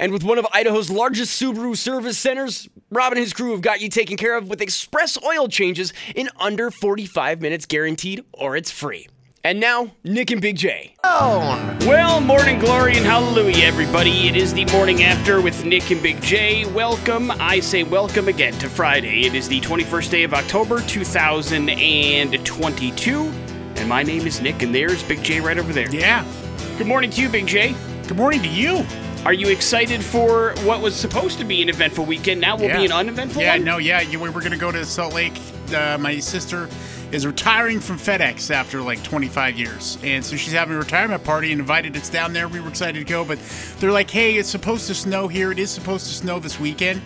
[0.00, 3.80] And with one of Idaho's largest Subaru service centers, Rob and his crew have got
[3.80, 8.70] you taken care of with express oil changes in under 45 minutes guaranteed, or it's
[8.70, 9.08] free.
[9.42, 10.94] And now, Nick and Big J.
[11.02, 14.28] Well, morning glory and hallelujah, everybody.
[14.28, 16.64] It is the morning after with Nick and Big J.
[16.66, 17.32] Welcome.
[17.32, 19.26] I say welcome again to Friday.
[19.26, 23.32] It is the 21st day of October, 2022.
[23.76, 25.90] And my name is Nick, and there's Big J right over there.
[25.90, 26.24] Yeah.
[26.76, 27.74] Good morning to you, Big J.
[28.06, 28.86] Good morning to you.
[29.24, 32.40] Are you excited for what was supposed to be an eventful weekend?
[32.40, 32.78] Now will Yeah.
[32.78, 33.64] be an uneventful Yeah, one?
[33.64, 34.00] no, yeah.
[34.00, 35.38] You, we we're going to go to Salt Lake.
[35.74, 36.66] Uh, my sister
[37.12, 39.98] is retiring from FedEx after like 25 years.
[40.02, 42.48] And so she's having a retirement party and invited us down there.
[42.48, 43.38] We were excited to go, but
[43.80, 45.52] they're like, hey, it's supposed to snow here.
[45.52, 47.02] It is supposed to snow this weekend.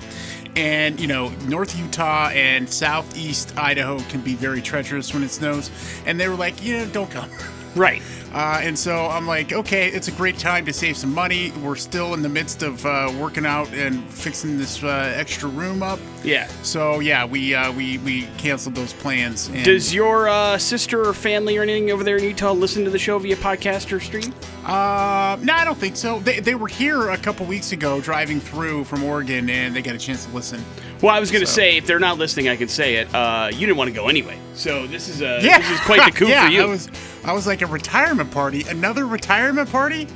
[0.55, 5.71] And, you know, North Utah and Southeast Idaho can be very treacherous when it snows.
[6.07, 7.31] And they were like, yeah, don't come.
[7.75, 8.03] Right.
[8.33, 11.53] Uh, and so I'm like, okay, it's a great time to save some money.
[11.63, 15.83] We're still in the midst of uh, working out and fixing this uh, extra room
[15.83, 15.99] up.
[16.25, 16.47] Yeah.
[16.63, 19.49] So yeah, we uh, we we canceled those plans.
[19.49, 22.91] And, Does your uh, sister or family or anything over there in Utah listen to
[22.91, 24.33] the show via podcast or stream?
[24.65, 26.21] uh, no, I don't think so.
[26.21, 29.97] They, they were here a couple weeks ago driving through from Oregon, and they got
[29.97, 30.65] a chance to listen.
[31.03, 33.13] Well, I was going to So- say, if they're not listening, I can say it.
[33.13, 36.05] Uh, you didn't want to go anyway, so this is a Yeah, this is quite
[36.13, 36.63] the coup yeah, for you.
[36.63, 36.89] I was
[37.25, 40.07] I was like a retirement party, another retirement party,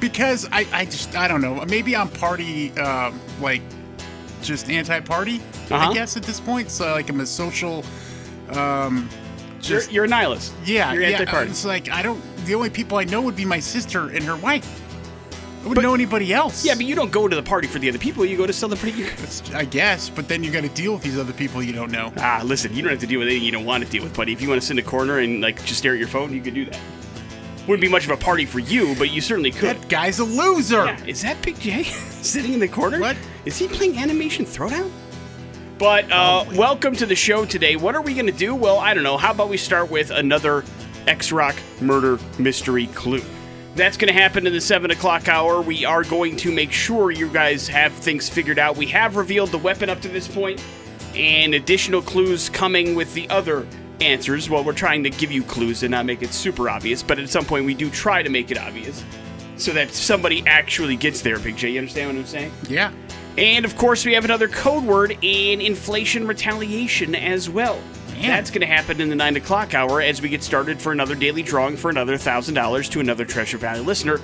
[0.00, 1.64] because I I just I don't know.
[1.68, 3.62] Maybe I'm party um, like
[4.42, 5.36] just anti-party.
[5.70, 5.76] Uh-huh.
[5.76, 7.84] I guess at this point, so like I'm a social.
[8.50, 9.08] Um,
[9.62, 10.54] you're, you're a nihilist.
[10.64, 11.18] yeah, you're yeah.
[11.18, 11.50] anti-party.
[11.50, 12.20] It's like I don't.
[12.46, 14.80] The only people I know would be my sister and her wife.
[15.62, 16.64] I wouldn't know anybody else.
[16.64, 18.24] Yeah, but you don't go to the party for the other people.
[18.24, 19.08] You go to celebrate your.
[19.54, 20.08] I guess.
[20.08, 22.12] But then you got to deal with these other people you don't know.
[22.16, 24.16] Ah, listen, you don't have to deal with anything you don't want to deal with,
[24.16, 24.32] buddy.
[24.32, 26.32] If you want to sit in a corner and like just stare at your phone,
[26.32, 26.80] you could do that.
[27.70, 29.76] Wouldn't be much of a party for you, but you certainly could.
[29.76, 30.86] That guy's a loser.
[30.86, 32.98] Yeah, is that Big J sitting in the corner?
[32.98, 33.16] What?
[33.44, 34.90] Is he playing animation throwdown?
[35.78, 37.76] But uh, welcome to the show today.
[37.76, 38.56] What are we going to do?
[38.56, 39.16] Well, I don't know.
[39.16, 40.64] How about we start with another
[41.06, 43.22] X Rock murder mystery clue?
[43.76, 45.62] That's going to happen in the 7 o'clock hour.
[45.62, 48.76] We are going to make sure you guys have things figured out.
[48.76, 50.60] We have revealed the weapon up to this point,
[51.14, 53.64] and additional clues coming with the other
[54.00, 54.48] answers.
[54.50, 57.28] while we're trying to give you clues and not make it super obvious, but at
[57.28, 59.04] some point we do try to make it obvious
[59.56, 61.70] so that somebody actually gets there, Big J.
[61.70, 62.52] You understand what I'm saying?
[62.68, 62.92] Yeah.
[63.36, 67.80] And of course, we have another code word in inflation retaliation as well.
[68.12, 68.22] Man.
[68.22, 71.14] That's going to happen in the 9 o'clock hour as we get started for another
[71.14, 74.20] daily drawing for another $1,000 to another Treasure Valley listener.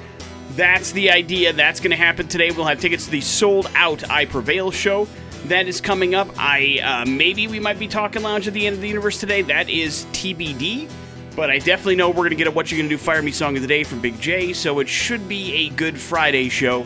[0.50, 1.52] That's the idea.
[1.52, 2.50] That's going to happen today.
[2.50, 5.06] We'll have tickets to the sold out I Prevail show.
[5.48, 6.28] That is coming up.
[6.36, 9.42] I uh, maybe we might be talking lounge at the end of the universe today.
[9.42, 10.90] That is TBD.
[11.36, 13.54] But I definitely know we're gonna get a "What You Gonna Do" Fire Me song
[13.54, 16.84] of the day from Big J, so it should be a good Friday show.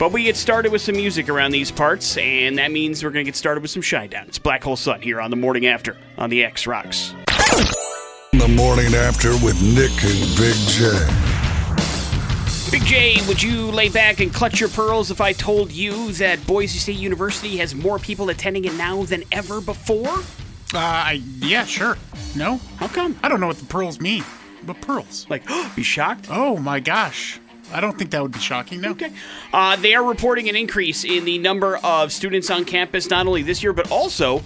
[0.00, 3.22] But we get started with some music around these parts, and that means we're gonna
[3.24, 4.26] get started with some Shinedown.
[4.26, 7.14] It's Black Hole Sun here on the morning after on the X Rocks.
[8.32, 11.31] The morning after with Nick and Big J.
[12.72, 16.46] Big J, would you lay back and clutch your pearls if I told you that
[16.46, 20.08] Boise State University has more people attending it now than ever before?
[20.08, 21.98] Uh, I, yeah, sure.
[22.34, 22.56] No?
[22.78, 23.18] How come?
[23.22, 24.24] I don't know what the pearls mean.
[24.64, 25.26] But pearls?
[25.28, 25.42] Like,
[25.76, 26.28] be shocked?
[26.30, 27.38] Oh my gosh.
[27.74, 28.92] I don't think that would be shocking, no.
[28.92, 29.12] Okay.
[29.52, 33.42] Uh, they are reporting an increase in the number of students on campus, not only
[33.42, 34.40] this year, but also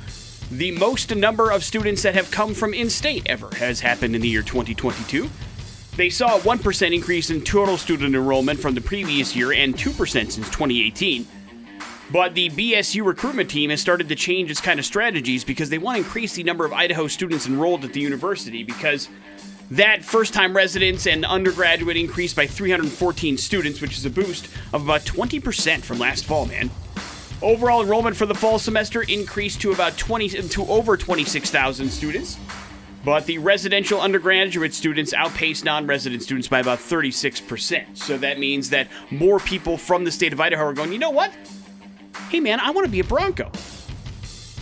[0.50, 4.20] the most number of students that have come from in state ever has happened in
[4.20, 5.30] the year 2022.
[5.96, 9.96] They saw a 1% increase in total student enrollment from the previous year and 2%
[10.08, 11.26] since 2018.
[12.12, 15.78] But the BSU recruitment team has started to change its kind of strategies because they
[15.78, 19.08] want to increase the number of Idaho students enrolled at the university because
[19.70, 24.84] that first time residents and undergraduate increased by 314 students, which is a boost of
[24.84, 26.70] about 20% from last fall, man.
[27.42, 32.38] Overall enrollment for the fall semester increased to about 20 to over 26,000 students.
[33.06, 37.96] But the residential undergraduate students outpace non resident students by about 36%.
[37.96, 41.10] So that means that more people from the state of Idaho are going, you know
[41.10, 41.30] what?
[42.30, 43.48] Hey man, I want to be a Bronco.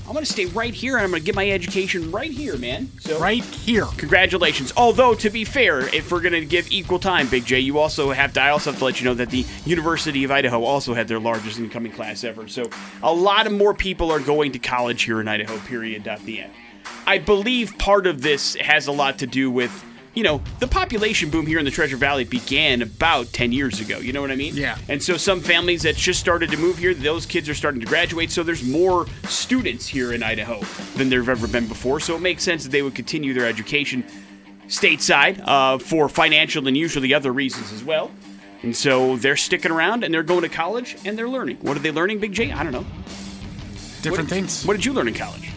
[0.06, 2.58] I'm going to stay right here and I'm going to get my education right here,
[2.58, 2.90] man.
[3.00, 3.86] So Right here.
[3.96, 4.74] Congratulations.
[4.76, 8.10] Although, to be fair, if we're going to give equal time, Big J, you also
[8.10, 10.92] have to, I also have to let you know that the University of Idaho also
[10.92, 12.46] had their largest incoming class ever.
[12.48, 12.68] So
[13.02, 16.06] a lot of more people are going to college here in Idaho, period.
[16.06, 16.52] At the end.
[17.06, 19.84] I believe part of this has a lot to do with,
[20.14, 23.98] you know, the population boom here in the Treasure Valley began about 10 years ago.
[23.98, 24.56] You know what I mean?
[24.56, 24.78] Yeah.
[24.88, 27.86] And so some families that just started to move here, those kids are starting to
[27.86, 28.30] graduate.
[28.30, 30.60] So there's more students here in Idaho
[30.96, 32.00] than there have ever been before.
[32.00, 34.04] So it makes sense that they would continue their education
[34.68, 38.10] stateside uh, for financial and usually other reasons as well.
[38.62, 41.58] And so they're sticking around and they're going to college and they're learning.
[41.58, 42.50] What are they learning, Big J?
[42.50, 42.86] I don't know.
[44.00, 44.64] Different what, things.
[44.64, 45.53] What did you learn in college?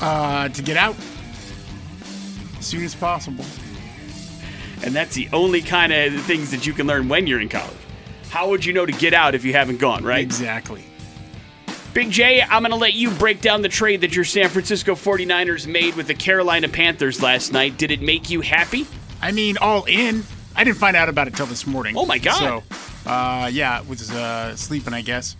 [0.00, 0.94] Uh, to get out
[2.58, 3.44] as soon as possible.
[4.84, 7.76] And that's the only kind of things that you can learn when you're in college.
[8.30, 10.20] How would you know to get out if you haven't gone, right?
[10.20, 10.84] Exactly.
[11.94, 14.94] Big J, I'm going to let you break down the trade that your San Francisco
[14.94, 17.76] 49ers made with the Carolina Panthers last night.
[17.78, 18.86] Did it make you happy?
[19.20, 20.22] I mean, all in.
[20.54, 21.96] I didn't find out about it till this morning.
[21.96, 22.38] Oh my God.
[22.38, 25.36] So, uh, yeah, was uh, sleeping, I guess.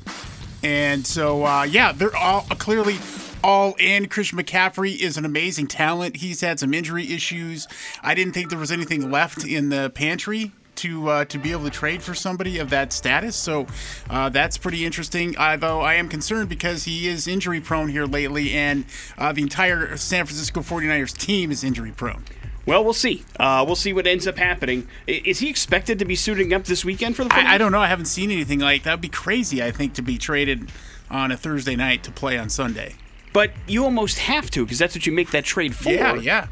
[0.65, 2.97] And so, uh, yeah, they're all clearly
[3.43, 4.09] all in.
[4.09, 6.17] Christian McCaffrey is an amazing talent.
[6.17, 7.67] He's had some injury issues.
[8.03, 11.65] I didn't think there was anything left in the pantry to uh, to be able
[11.65, 13.37] to trade for somebody of that status.
[13.37, 13.67] So
[14.09, 15.37] uh, that's pretty interesting.
[15.37, 18.85] Although I am concerned because he is injury prone here lately, and
[19.19, 22.25] uh, the entire San Francisco 49ers team is injury prone.
[22.65, 23.25] Well, we'll see.
[23.41, 24.87] Uh, we'll see what ends up happening.
[25.07, 27.31] Is he expected to be suiting up this weekend for the?
[27.31, 27.45] 49ers?
[27.45, 27.81] I, I don't know.
[27.81, 28.93] I haven't seen anything like that.
[28.93, 29.63] Would be crazy.
[29.63, 30.71] I think to be traded
[31.11, 32.95] on a Thursday night to play on Sunday.
[33.33, 35.91] But you almost have to because that's what you make that trade for.
[35.91, 36.49] Yeah, yeah.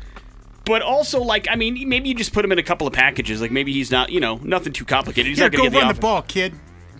[0.64, 3.40] But also, like, I mean, maybe you just put him in a couple of packages.
[3.40, 5.28] Like, maybe he's not, you know, nothing too complicated.
[5.28, 6.54] He's Yeah, not going go to get run the, the ball, kid.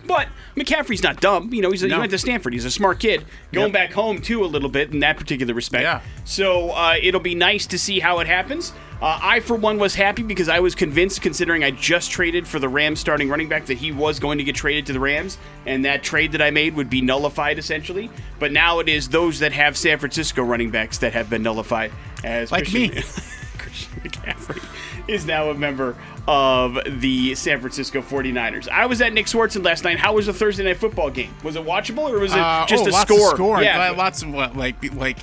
[0.07, 1.53] But McCaffrey's not dumb.
[1.53, 2.53] You know, he's a, he went to Stanford.
[2.53, 3.25] He's a smart kid.
[3.51, 3.73] Going Yep.
[3.73, 5.83] back home too a little bit in that particular respect.
[5.83, 6.01] Yeah.
[6.25, 8.73] So uh, it'll be nice to see how it happens.
[8.99, 12.57] Uh, I, for one, was happy because I was convinced, considering I just traded for
[12.57, 15.37] the Rams starting running back, that he was going to get traded to the Rams,
[15.67, 18.09] and that trade that I made would be nullified essentially.
[18.39, 21.91] But now it is those that have San Francisco running backs that have been nullified.
[22.23, 23.01] As Like Christian- me.
[23.59, 24.63] Christian McCaffrey
[25.07, 25.95] is now a member
[26.27, 28.67] of the San Francisco 49ers.
[28.69, 29.97] I was at Nick Swartzen last night.
[29.97, 31.33] How was the Thursday night football game?
[31.43, 33.29] Was it watchable or was it Uh, just oh, a lots score?
[33.31, 33.61] Of score.
[33.63, 33.91] Yeah.
[33.91, 35.17] Lots of what, like, like,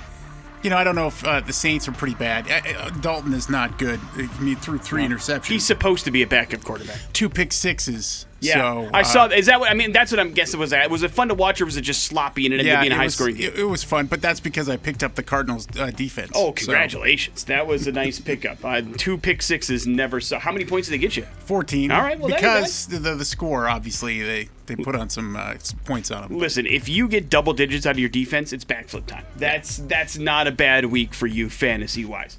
[0.62, 2.50] you know, I don't know if uh, the Saints are pretty bad.
[2.50, 4.00] Uh, uh, Dalton is not good.
[4.16, 6.96] I mean, threw three interceptions, He's supposed to be a backup quarterback.
[7.12, 8.24] two pick sixes.
[8.44, 9.26] Yeah, so, I uh, saw.
[9.26, 9.92] Is that what I mean?
[9.92, 10.60] That's what I'm guessing.
[10.60, 12.66] Was that was it fun to watch or was it just sloppy and it ended
[12.66, 13.52] Yeah, up being a high was, scoring game?
[13.52, 16.32] it, it was fun, but that's because I picked up the Cardinals' uh, defense.
[16.34, 17.44] oh, So, congratulations!
[17.44, 18.64] That was a nice pickup.
[18.64, 20.38] Uh, two pick sixes never saw.
[20.38, 21.26] How many points did they get you?
[21.40, 21.90] 14.
[21.90, 25.54] All right, well, because the, the the score obviously they they put on some uh,
[25.58, 26.38] some points on them.
[26.38, 29.24] Listen, if you get double digits out of your defense, it's backflip time.
[29.36, 32.38] That's that's not a bad week for you fantasy wise.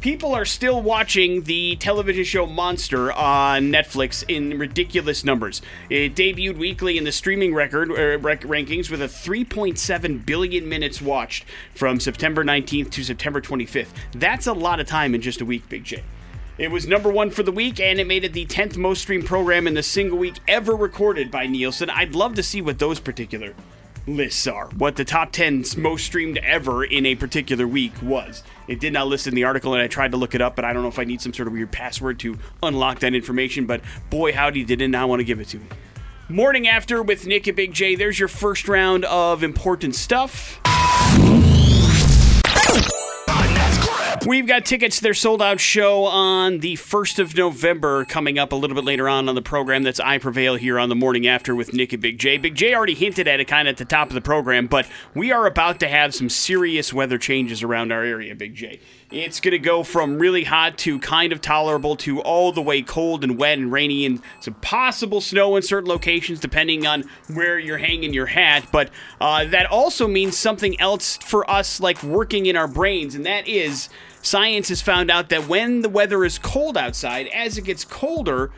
[0.00, 5.62] People are still watching the television show Monster on Netflix in ridiculous numbers.
[5.88, 11.00] It debuted weekly in the streaming record uh, rec- rankings with a 3.7 billion minutes
[11.00, 13.88] watched from September 19th to September 25th.
[14.12, 16.04] That's a lot of time in just a week, Big J.
[16.58, 19.26] It was number one for the week, and it made it the 10th most streamed
[19.26, 21.90] program in the single week ever recorded by Nielsen.
[21.90, 23.54] I'd love to see what those particular
[24.06, 28.42] lists are, what the top 10 most streamed ever in a particular week was.
[28.68, 30.64] It did not list in the article, and I tried to look it up, but
[30.64, 33.66] I don't know if I need some sort of weird password to unlock that information.
[33.66, 33.80] But
[34.10, 35.66] boy, howdy, did it not I want to give it to me.
[36.28, 37.94] Morning after with Nick and Big J.
[37.94, 40.60] There's your first round of important stuff.
[44.26, 48.50] We've got tickets to their sold out show on the 1st of November coming up
[48.50, 49.84] a little bit later on on the program.
[49.84, 52.36] That's I Prevail here on the morning after with Nick and Big J.
[52.36, 54.88] Big J already hinted at it kind of at the top of the program, but
[55.14, 58.80] we are about to have some serious weather changes around our area, Big J.
[59.16, 62.82] It's going to go from really hot to kind of tolerable to all the way
[62.82, 67.58] cold and wet and rainy and some possible snow in certain locations depending on where
[67.58, 68.68] you're hanging your hat.
[68.70, 73.24] But uh, that also means something else for us, like working in our brains, and
[73.24, 73.88] that is
[74.20, 78.50] science has found out that when the weather is cold outside, as it gets colder,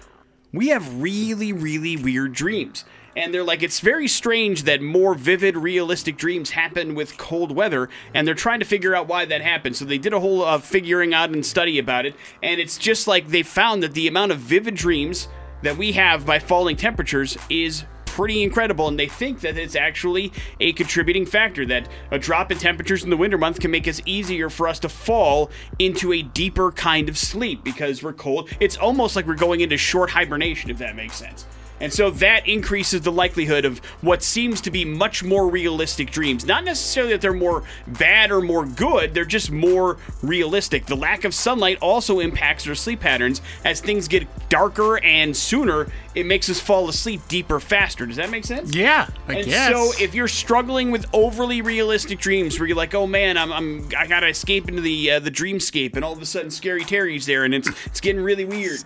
[0.53, 2.85] we have really, really weird dreams.
[3.19, 7.89] And they're like, it's very strange that more vivid, realistic dreams happen with cold weather,
[8.15, 9.79] and they're trying to figure out why that happens.
[9.79, 13.09] So they did a whole uh, figuring out and study about it, and it's just
[13.09, 15.27] like they found that the amount of vivid dreams
[15.63, 20.33] that we have by falling temperatures is pretty incredible, and they think that it's actually
[20.61, 24.01] a contributing factor that a drop in temperatures in the winter month can make it
[24.07, 28.49] easier for us to fall into a deeper kind of sleep because we're cold.
[28.61, 31.47] It's almost like we're going into short hibernation, if that makes sense.
[31.81, 36.45] And so that increases the likelihood of what seems to be much more realistic dreams.
[36.45, 40.87] Not necessarily that they're more bad or more good, they're just more realistic.
[40.87, 43.41] The lack of sunlight also impacts our sleep patterns.
[43.65, 48.07] As things get darker and sooner, it makes us fall asleep deeper faster.
[48.07, 48.75] Does that make sense?
[48.75, 49.71] Yeah, I And guess.
[49.71, 53.89] so if you're struggling with overly realistic dreams where you're like, "Oh man, I'm, I'm
[53.97, 56.85] I got to escape into the uh, the dreamscape," and all of a sudden Scary
[56.85, 58.83] Terry's there and it's it's getting really weird.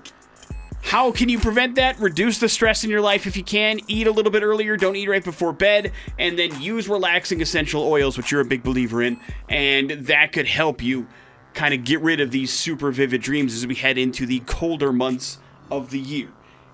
[0.82, 1.98] How can you prevent that?
[2.00, 3.80] Reduce the stress in your life if you can.
[3.86, 4.76] Eat a little bit earlier.
[4.76, 5.92] Don't eat right before bed.
[6.18, 9.18] And then use relaxing essential oils, which you're a big believer in.
[9.48, 11.06] And that could help you
[11.54, 14.92] kind of get rid of these super vivid dreams as we head into the colder
[14.92, 15.38] months
[15.70, 16.28] of the year.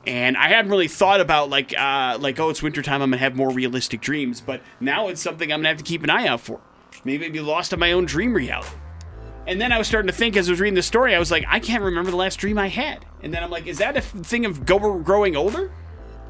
[0.06, 3.36] And I hadn't really thought about like uh, like oh it's wintertime I'm gonna have
[3.36, 6.40] more realistic dreams, but now it's something I'm gonna have to keep an eye out
[6.40, 6.60] for.
[7.04, 8.74] Maybe I'd be lost in my own dream reality.
[9.48, 11.30] And then I was starting to think as I was reading the story, I was
[11.30, 13.06] like, I can't remember the last dream I had.
[13.22, 15.72] And then I'm like, is that a thing of go- growing older?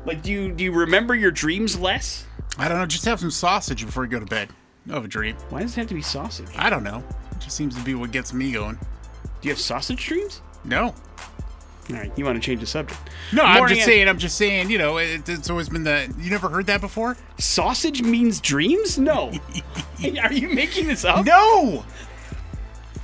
[0.07, 2.25] Like, do you do you remember your dreams less?
[2.57, 2.87] I don't know.
[2.87, 4.51] Just have some sausage before you go to bed.
[4.89, 5.37] Of a dream.
[5.51, 6.49] Why does it have to be sausage?
[6.57, 7.03] I don't know.
[7.33, 8.77] It just seems to be what gets me going.
[8.77, 10.41] Do you have sausage dreams?
[10.65, 10.95] No.
[11.91, 13.01] All right, you want to change the subject?
[13.33, 14.09] No, I'm just saying.
[14.09, 14.71] I'm just saying.
[14.71, 16.15] You know, it, it's always been the.
[16.21, 17.17] You never heard that before?
[17.39, 18.97] Sausage means dreams?
[18.97, 19.33] No.
[20.23, 21.27] Are you making this up?
[21.27, 21.85] No,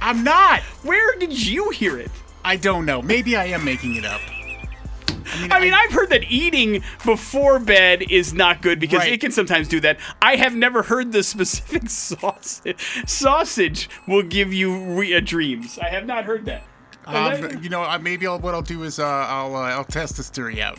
[0.05, 0.61] I'm not.
[0.83, 2.11] Where did you hear it?
[2.45, 3.01] I don't know.
[3.01, 4.21] Maybe I am making it up.
[5.09, 9.13] I mean, I mean, I've heard that eating before bed is not good because Right.
[9.15, 9.99] it can sometimes do that.
[10.21, 13.03] I have never heard the specific sausage.
[13.07, 15.79] Sausage will give you re- uh, dreams.
[15.79, 16.65] I have not heard that.
[17.07, 20.19] Um, you know, uh, maybe I'll, what I'll do is uh, I'll uh, I'll test
[20.19, 20.79] this theory out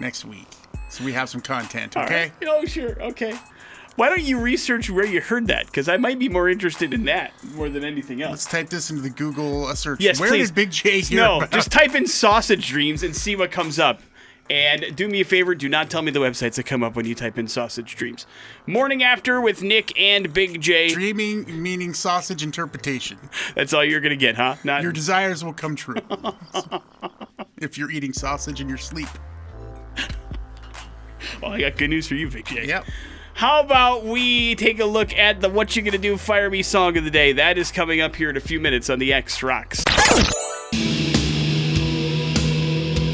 [0.00, 0.46] next week,
[0.88, 1.96] so we have some content.
[1.96, 2.32] Okay.
[2.40, 2.48] right.
[2.48, 3.00] Oh, sure.
[3.02, 3.38] Okay.
[3.96, 5.66] Why don't you research where you heard that?
[5.66, 8.30] Because I might be more interested in that more than anything else.
[8.32, 10.00] Let's type this into the Google uh, search.
[10.00, 10.50] Yes, Where please.
[10.50, 11.50] did Big J hear No, about?
[11.50, 14.00] just type in sausage dreams and see what comes up.
[14.48, 17.04] And do me a favor, do not tell me the websites that come up when
[17.04, 18.26] you type in sausage dreams.
[18.66, 20.88] Morning after with Nick and Big J.
[20.90, 23.18] dreaming meaning sausage interpretation?
[23.56, 24.54] That's all you're gonna get, huh?
[24.62, 25.96] Not Your desires will come true
[27.56, 29.08] if you're eating sausage in your sleep.
[31.42, 32.66] Well, I got good news for you, Big J.
[32.68, 32.84] Yep.
[33.36, 36.96] How about we take a look at the What You Gonna Do Fire Me song
[36.96, 37.34] of the day?
[37.34, 39.84] That is coming up here in a few minutes on the X Rocks.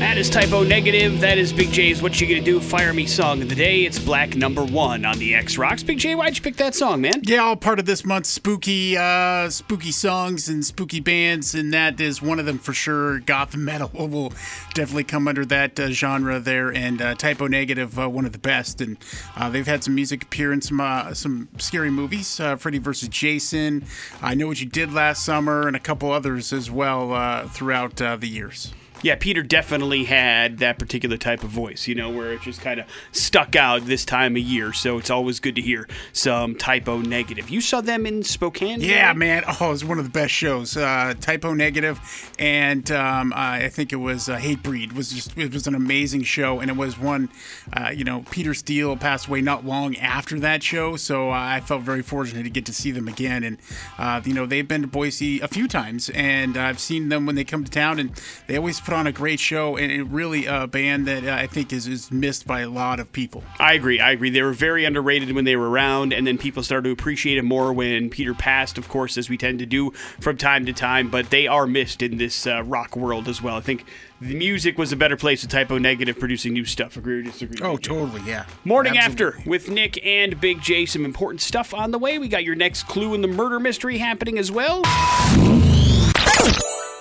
[0.03, 1.21] That is Type O Negative.
[1.21, 3.85] That is Big J's What You Gonna Do Fire Me song of the day.
[3.85, 5.85] It's black number one on the X Rocks.
[5.85, 7.23] Big J, why'd you pick that song, man?
[7.23, 12.01] Yeah, all part of this month's spooky, uh, spooky songs and spooky bands, and that
[12.01, 13.21] is one of them for sure.
[13.21, 14.33] Gotham metal will
[14.75, 18.33] definitely come under that uh, genre there, and uh, Type O Negative, uh, one of
[18.33, 18.81] the best.
[18.81, 18.97] And
[19.37, 23.09] uh, they've had some music appear in some uh, some scary movies, uh, Freddy vs.
[23.09, 23.85] Jason,
[24.21, 27.95] I Know What You Did Last Summer, and a couple others as well uh, throughout
[27.95, 28.75] the years.
[29.03, 32.79] Yeah, Peter definitely had that particular type of voice, you know, where it just kind
[32.79, 34.73] of stuck out this time of year.
[34.73, 37.51] So it's always good to hear some Type O Negative.
[37.51, 38.81] You saw them in Spokane?
[38.81, 39.43] Yeah, man.
[39.47, 40.77] Oh, it was one of the best shows.
[40.77, 42.01] Uh, Type O Negative,
[42.39, 44.93] and um, I think it was uh, Hatebreed.
[44.93, 47.29] was just it was an amazing show, and it was one.
[47.73, 51.61] Uh, you know, Peter Steele passed away not long after that show, so uh, I
[51.61, 53.43] felt very fortunate to get to see them again.
[53.43, 53.59] And
[53.99, 57.35] uh, you know, they've been to Boise a few times, and I've seen them when
[57.35, 58.13] they come to town, and
[58.47, 61.47] they always put on a great show, and it really a band that uh, I
[61.47, 63.43] think is is missed by a lot of people.
[63.59, 64.01] I agree.
[64.01, 64.31] I agree.
[64.31, 67.43] They were very underrated when they were around, and then people started to appreciate it
[67.45, 71.09] more when Peter passed, of course, as we tend to do from time to time.
[71.09, 73.57] But they are missed in this uh, rock world as well.
[73.57, 73.85] I think
[74.21, 76.97] the music was a better place to Type O Negative producing new stuff.
[76.97, 77.59] Agree or disagree?
[77.63, 77.89] Oh, Big J?
[77.89, 78.47] totally, yeah.
[78.65, 79.41] Morning Absolutely.
[79.41, 80.87] after with Nick and Big J.
[80.87, 82.19] Some important stuff on the way.
[82.19, 84.83] We got your next clue in the murder mystery happening as well.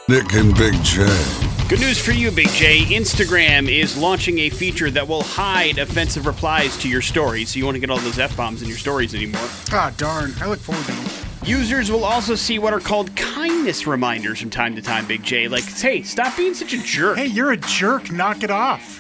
[0.09, 1.50] Nick and Big J.
[1.71, 2.79] Good news for you, Big J.
[2.79, 7.65] Instagram is launching a feature that will hide offensive replies to your stories, so you
[7.65, 9.47] won't get all those f bombs in your stories anymore.
[9.71, 10.33] Ah, darn.
[10.41, 11.09] I look forward to them.
[11.45, 15.47] Users will also see what are called kindness reminders from time to time, Big J.
[15.47, 17.15] Like, hey, stop being such a jerk.
[17.15, 18.11] Hey, you're a jerk.
[18.11, 18.99] Knock it off.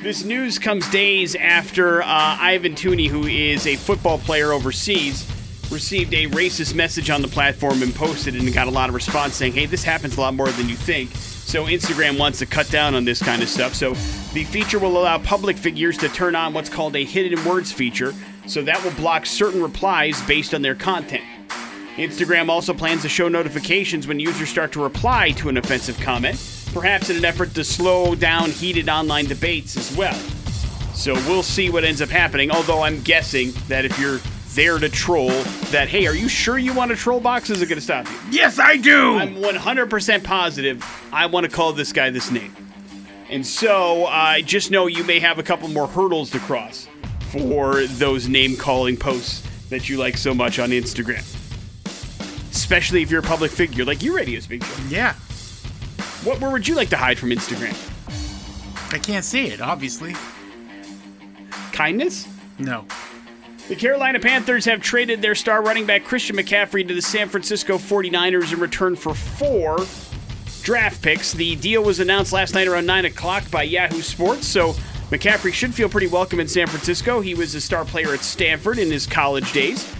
[0.00, 5.28] This news comes days after uh, Ivan Toney, who is a football player overseas,
[5.68, 8.94] received a racist message on the platform and posted it and got a lot of
[8.94, 11.10] response saying, hey, this happens a lot more than you think.
[11.44, 13.74] So Instagram wants to cut down on this kind of stuff.
[13.74, 13.90] So
[14.32, 18.12] the feature will allow public figures to turn on what's called a hidden words feature.
[18.46, 21.24] So that will block certain replies based on their content.
[21.96, 26.42] Instagram also plans to show notifications when users start to reply to an offensive comment,
[26.72, 30.18] perhaps in an effort to slow down heated online debates as well.
[30.94, 34.18] So we'll see what ends up happening, although I'm guessing that if you're
[34.54, 35.30] there to troll,
[35.70, 37.50] that, hey, are you sure you want a troll box?
[37.50, 38.16] Is it going to stop you?
[38.30, 39.16] Yes, I do.
[39.16, 42.54] I'm 100% positive I want to call this guy this name.
[43.30, 46.88] And so uh, just know you may have a couple more hurdles to cross
[47.30, 51.24] for those name calling posts that you like so much on Instagram.
[52.50, 54.64] Especially if you're a public figure like your radio's Big.
[54.88, 55.14] Yeah.
[56.22, 57.74] What where would you like to hide from Instagram?
[58.92, 60.14] I can't see it, obviously.
[61.72, 62.28] Kindness?
[62.58, 62.86] No.
[63.66, 67.78] The Carolina Panthers have traded their star running back Christian McCaffrey to the San Francisco
[67.78, 69.78] 49ers in return for four
[70.62, 71.32] draft picks.
[71.32, 74.72] The deal was announced last night around 9 o'clock by Yahoo Sports, so
[75.08, 77.22] McCaffrey should feel pretty welcome in San Francisco.
[77.22, 79.90] He was a star player at Stanford in his college days.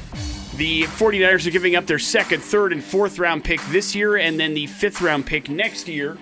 [0.56, 4.38] The 49ers are giving up their second, third, and fourth round pick this year, and
[4.38, 6.18] then the fifth round pick next year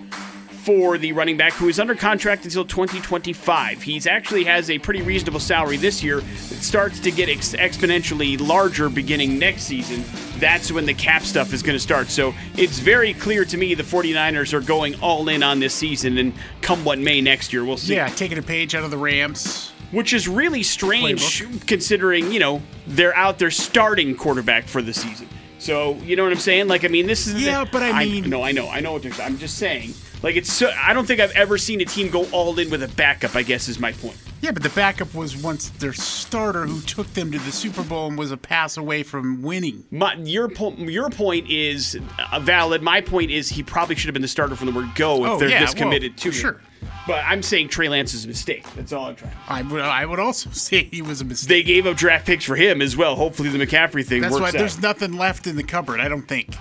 [0.63, 3.81] for the running back who is under contract until 2025.
[3.81, 6.19] He's actually has a pretty reasonable salary this year.
[6.19, 6.23] It
[6.63, 10.05] starts to get ex- exponentially larger beginning next season.
[10.39, 12.07] That's when the cap stuff is going to start.
[12.07, 16.17] So it's very clear to me the 49ers are going all in on this season,
[16.17, 17.95] and come what may next year, we'll see.
[17.95, 19.69] Yeah, taking a page out of the Rams.
[19.91, 25.27] Which is really strange considering, you know, they're out there starting quarterback for the season.
[25.59, 26.67] So, you know what I'm saying?
[26.67, 27.41] Like, I mean, this is.
[27.45, 28.67] Yeah, but I mean- no, I know.
[28.69, 29.93] I know what they're I'm just saying.
[30.23, 30.71] Like, it's so.
[30.81, 33.43] I don't think I've ever seen a team go all in with a backup, I
[33.43, 34.17] guess is my point.
[34.41, 38.07] Yeah, but the backup was once their starter who took them to the Super Bowl
[38.07, 39.85] and was a pass away from winning.
[39.91, 41.97] My, your, po- your point is
[42.31, 42.81] uh, valid.
[42.81, 45.31] My point is he probably should have been the starter from the word go if
[45.31, 46.33] Oh, they're yeah, this well, committed to him.
[46.33, 46.61] sure.
[47.07, 48.65] But I'm saying Trey Lance is a mistake.
[48.75, 49.33] That's all I'm trying.
[49.47, 51.47] I would, I would also say he was a mistake.
[51.49, 53.15] They gave up draft picks for him as well.
[53.15, 54.53] Hopefully the McCaffrey thing That's works why out.
[54.53, 55.99] there's nothing left in the cupboard.
[56.01, 56.53] I don't think.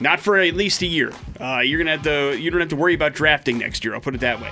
[0.00, 1.12] Not for at least a year.
[1.40, 2.38] Uh, you're gonna have to.
[2.38, 3.94] You don't have to worry about drafting next year.
[3.94, 4.50] I'll put it that way.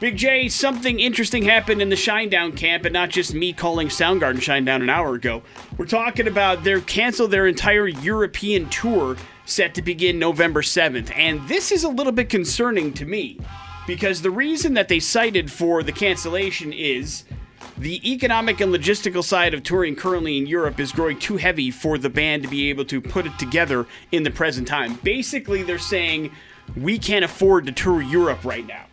[0.00, 4.38] Big J, something interesting happened in the Shinedown camp, and not just me calling Soundgarden
[4.38, 5.42] Shinedown an hour ago.
[5.76, 11.46] We're talking about they've canceled their entire European tour set to begin November 7th, and
[11.46, 13.38] this is a little bit concerning to me
[13.86, 17.22] because the reason that they cited for the cancellation is
[17.76, 21.98] the economic and logistical side of touring currently in Europe is growing too heavy for
[21.98, 24.98] the band to be able to put it together in the present time.
[25.02, 26.32] Basically, they're saying
[26.76, 28.84] we can't afford to tour Europe right now,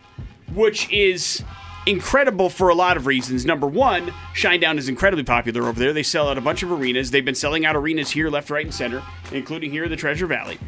[0.52, 1.42] which is
[1.86, 3.44] incredible for a lot of reasons.
[3.44, 5.92] Number one, Shinedown is incredibly popular over there.
[5.92, 7.10] They sell out a bunch of arenas.
[7.10, 9.02] They've been selling out arenas here, left, right, and center,
[9.32, 10.58] including here in the Treasure Valley.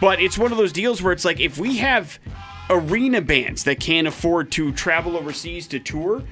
[0.00, 2.18] But it's one of those deals where it's like if we have
[2.70, 6.22] arena bands that can't afford to travel overseas to tour,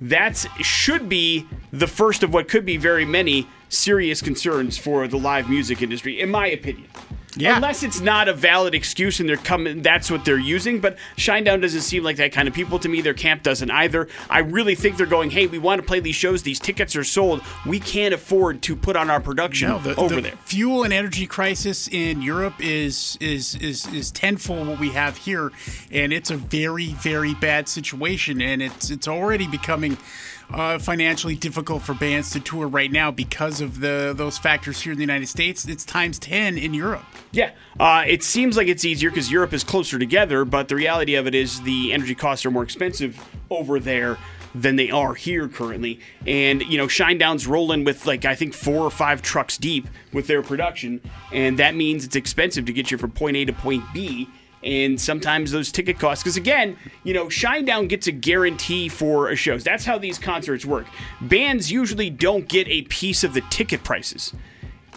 [0.00, 5.16] that should be the first of what could be very many serious concerns for the
[5.18, 6.88] live music industry, in my opinion.
[7.36, 7.54] Yeah.
[7.54, 10.80] Unless it's not a valid excuse and they're coming, that's what they're using.
[10.80, 13.02] But Shinedown doesn't seem like that kind of people to me.
[13.02, 14.08] Their camp doesn't either.
[14.28, 16.42] I really think they're going, hey, we want to play these shows.
[16.42, 17.40] These tickets are sold.
[17.64, 20.32] We can't afford to put on our production No, the, over the there.
[20.44, 25.52] fuel and energy crisis in Europe is is is is tenfold what we have here,
[25.92, 29.98] and it's a very very bad situation, and it's it's already becoming.
[30.52, 34.92] Uh, financially difficult for bands to tour right now because of the those factors here
[34.92, 35.64] in the United States.
[35.64, 37.04] It's times ten in Europe.
[37.30, 41.14] Yeah, uh, it seems like it's easier because Europe is closer together, but the reality
[41.14, 43.16] of it is the energy costs are more expensive
[43.48, 44.18] over there
[44.52, 46.00] than they are here currently.
[46.26, 50.26] And, you know, Shinedown's rolling with like, I think four or five trucks deep with
[50.26, 51.00] their production,
[51.32, 54.28] and that means it's expensive to get you from point A to point B.
[54.62, 59.36] And sometimes those ticket costs, because again, you know, Shinedown gets a guarantee for a
[59.36, 59.58] show.
[59.58, 60.86] That's how these concerts work.
[61.20, 64.34] Bands usually don't get a piece of the ticket prices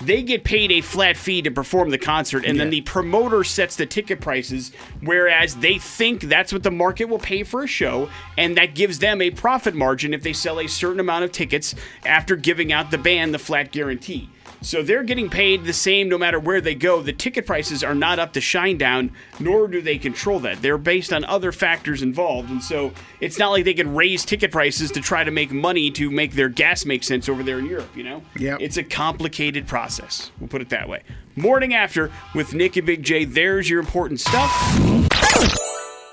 [0.02, 3.76] they get paid a flat fee to perform the concert and then the promoter sets
[3.76, 8.10] the ticket prices whereas they think that's what the market will pay for a show
[8.38, 11.76] and that gives them a profit margin if they sell a certain amount of tickets
[12.06, 14.30] after giving out the band the flat guarantee
[14.63, 17.02] so they're getting paid the same no matter where they go.
[17.02, 20.62] The ticket prices are not up to Shinedown, nor do they control that.
[20.62, 22.49] They're based on other factors involved.
[22.49, 25.91] And so it's not like they can raise ticket prices to try to make money
[25.91, 28.23] to make their gas make sense over there in Europe, you know?
[28.38, 28.60] Yep.
[28.62, 30.32] It's a complicated process.
[30.39, 31.04] We'll put it that way.
[31.36, 33.26] Morning after with Nick and Big J.
[33.26, 34.52] There's your important stuff.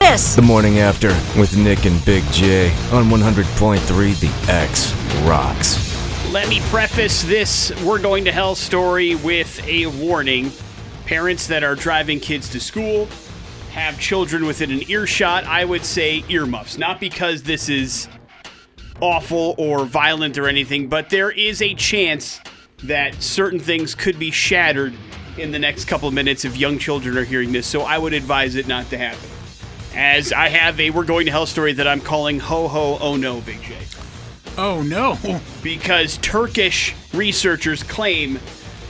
[0.01, 1.09] This The morning after
[1.39, 5.89] with Nick and Big J on 100.3 The X Rocks.
[6.31, 10.53] Let me preface this We're Going to Hell story with a warning.
[11.05, 13.09] Parents that are driving kids to school
[13.73, 15.43] have children within an earshot.
[15.43, 16.79] I would say earmuffs.
[16.79, 18.07] Not because this is
[19.01, 22.38] awful or violent or anything, but there is a chance
[22.85, 24.95] that certain things could be shattered
[25.37, 27.66] in the next couple of minutes if young children are hearing this.
[27.66, 29.29] So I would advise it not to happen.
[29.97, 33.16] As I have a We're Going to Hell story that I'm calling Ho Ho Oh
[33.16, 33.77] No, Big J
[34.59, 35.19] Oh no!
[35.63, 38.39] because Turkish researchers claim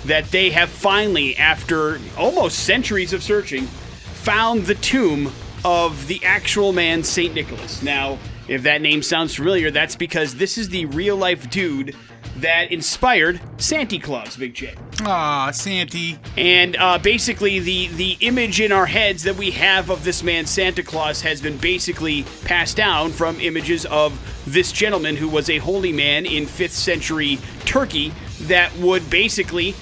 [0.07, 5.33] that they have finally, after almost centuries of searching, found the tomb
[5.65, 7.35] of the actual man, St.
[7.35, 7.83] Nicholas.
[7.83, 8.19] Now,
[8.49, 11.95] if that name sounds familiar, that's because this is the real life dude
[12.37, 14.75] that inspired Santa Claus, Big J.
[15.03, 16.19] Ah, Santy.
[16.37, 20.47] And uh, basically, the the image in our heads that we have of this man
[20.47, 25.59] Santa Claus has been basically passed down from images of this gentleman who was a
[25.59, 28.13] holy man in 5th century Turkey
[28.43, 29.75] that would basically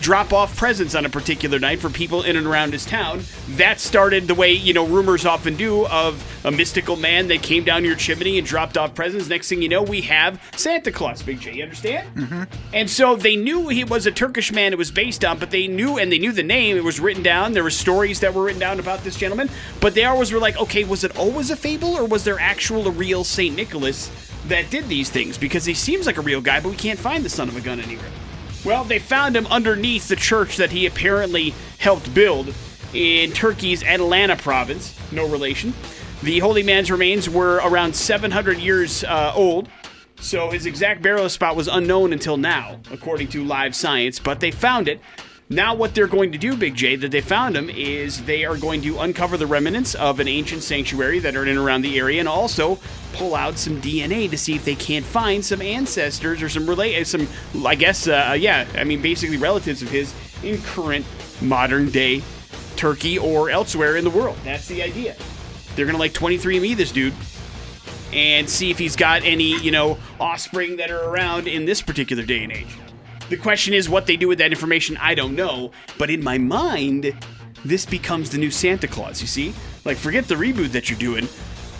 [0.00, 3.22] drop off presents on a particular night for people in and around his town.
[3.50, 7.64] That started the way, you know, rumors often do of a mystical man that came
[7.64, 9.28] down your chimney and dropped off presents.
[9.28, 11.54] Next thing you know, we have Santa Claus, Big J.
[11.54, 12.14] You understand?
[12.14, 12.42] Mm-hmm.
[12.72, 15.66] And so they knew he was a Turkish man it was based on, but they
[15.66, 16.76] knew, and they knew the name.
[16.76, 17.52] It was written down.
[17.52, 20.56] There were stories that were written down about this gentleman, but they always were like,
[20.58, 23.54] okay, was it always a fable or was there actual, a real St.
[23.54, 24.10] Nicholas
[24.46, 25.36] that did these things?
[25.36, 27.60] Because he seems like a real guy, but we can't find the son of a
[27.60, 28.10] gun anywhere.
[28.64, 32.54] Well, they found him underneath the church that he apparently helped build
[32.92, 34.98] in Turkey's Atlanta province.
[35.12, 35.72] No relation.
[36.22, 39.68] The holy man's remains were around 700 years uh, old,
[40.20, 44.50] so his exact burial spot was unknown until now, according to Live Science, but they
[44.50, 45.00] found it.
[45.48, 48.56] Now, what they're going to do, Big J, that they found him, is they are
[48.56, 51.98] going to uncover the remnants of an ancient sanctuary that are in and around the
[51.98, 52.78] area and also
[53.12, 57.04] pull out some DNA to see if they can't find some ancestors or some relate,
[57.06, 57.28] some,
[57.64, 61.04] I guess, uh, yeah, I mean, basically relatives of his in current
[61.40, 62.22] modern day
[62.76, 64.36] Turkey or elsewhere in the world.
[64.44, 65.16] That's the idea.
[65.74, 67.14] They're to like 23andMe this dude
[68.12, 72.24] and see if he's got any, you know, offspring that are around in this particular
[72.24, 72.78] day and age.
[73.28, 75.72] The question is what they do with that information, I don't know.
[75.98, 77.14] But in my mind,
[77.64, 79.54] this becomes the new Santa Claus, you see?
[79.84, 81.28] Like, forget the reboot that you're doing.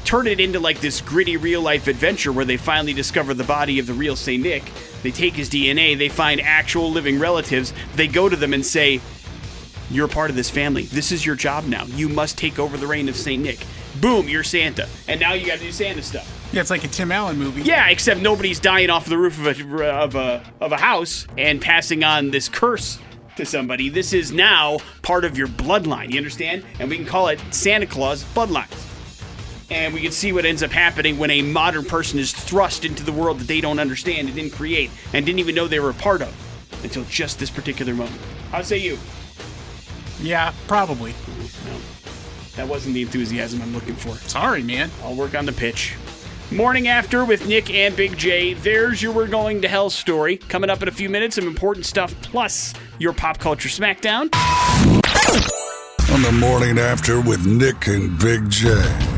[0.04, 3.78] Turn it into like this gritty real life adventure where they finally discover the body
[3.78, 4.42] of the real St.
[4.42, 4.70] Nick.
[5.02, 9.00] They take his DNA, they find actual living relatives, they go to them and say,
[9.90, 10.84] You're a part of this family.
[10.84, 11.84] This is your job now.
[11.84, 13.42] You must take over the reign of St.
[13.42, 13.64] Nick.
[14.00, 14.88] Boom, you're Santa.
[15.08, 16.50] And now you gotta do Santa stuff.
[16.52, 17.62] Yeah, it's like a Tim Allen movie.
[17.62, 21.60] Yeah, except nobody's dying off the roof of a of a of a house and
[21.60, 22.98] passing on this curse
[23.36, 23.88] to somebody.
[23.88, 26.10] This is now part of your bloodline.
[26.10, 26.64] You understand?
[26.80, 28.87] And we can call it Santa Claus bloodlines.
[29.70, 33.02] And we can see what ends up happening when a modern person is thrust into
[33.02, 35.90] the world that they don't understand and didn't create and didn't even know they were
[35.90, 36.34] a part of
[36.82, 38.20] until just this particular moment.
[38.50, 38.98] How say you?
[40.20, 41.12] Yeah, probably.
[41.66, 41.78] No,
[42.56, 44.14] that wasn't the enthusiasm I'm looking for.
[44.28, 44.90] Sorry, man.
[45.02, 45.94] I'll work on the pitch.
[46.50, 48.54] Morning after with Nick and Big J.
[48.54, 50.38] There's your We're Going to Hell story.
[50.38, 54.28] Coming up in a few minutes, some important stuff, plus your pop culture smackdown.
[56.10, 58.70] On the morning after with Nick and Big J.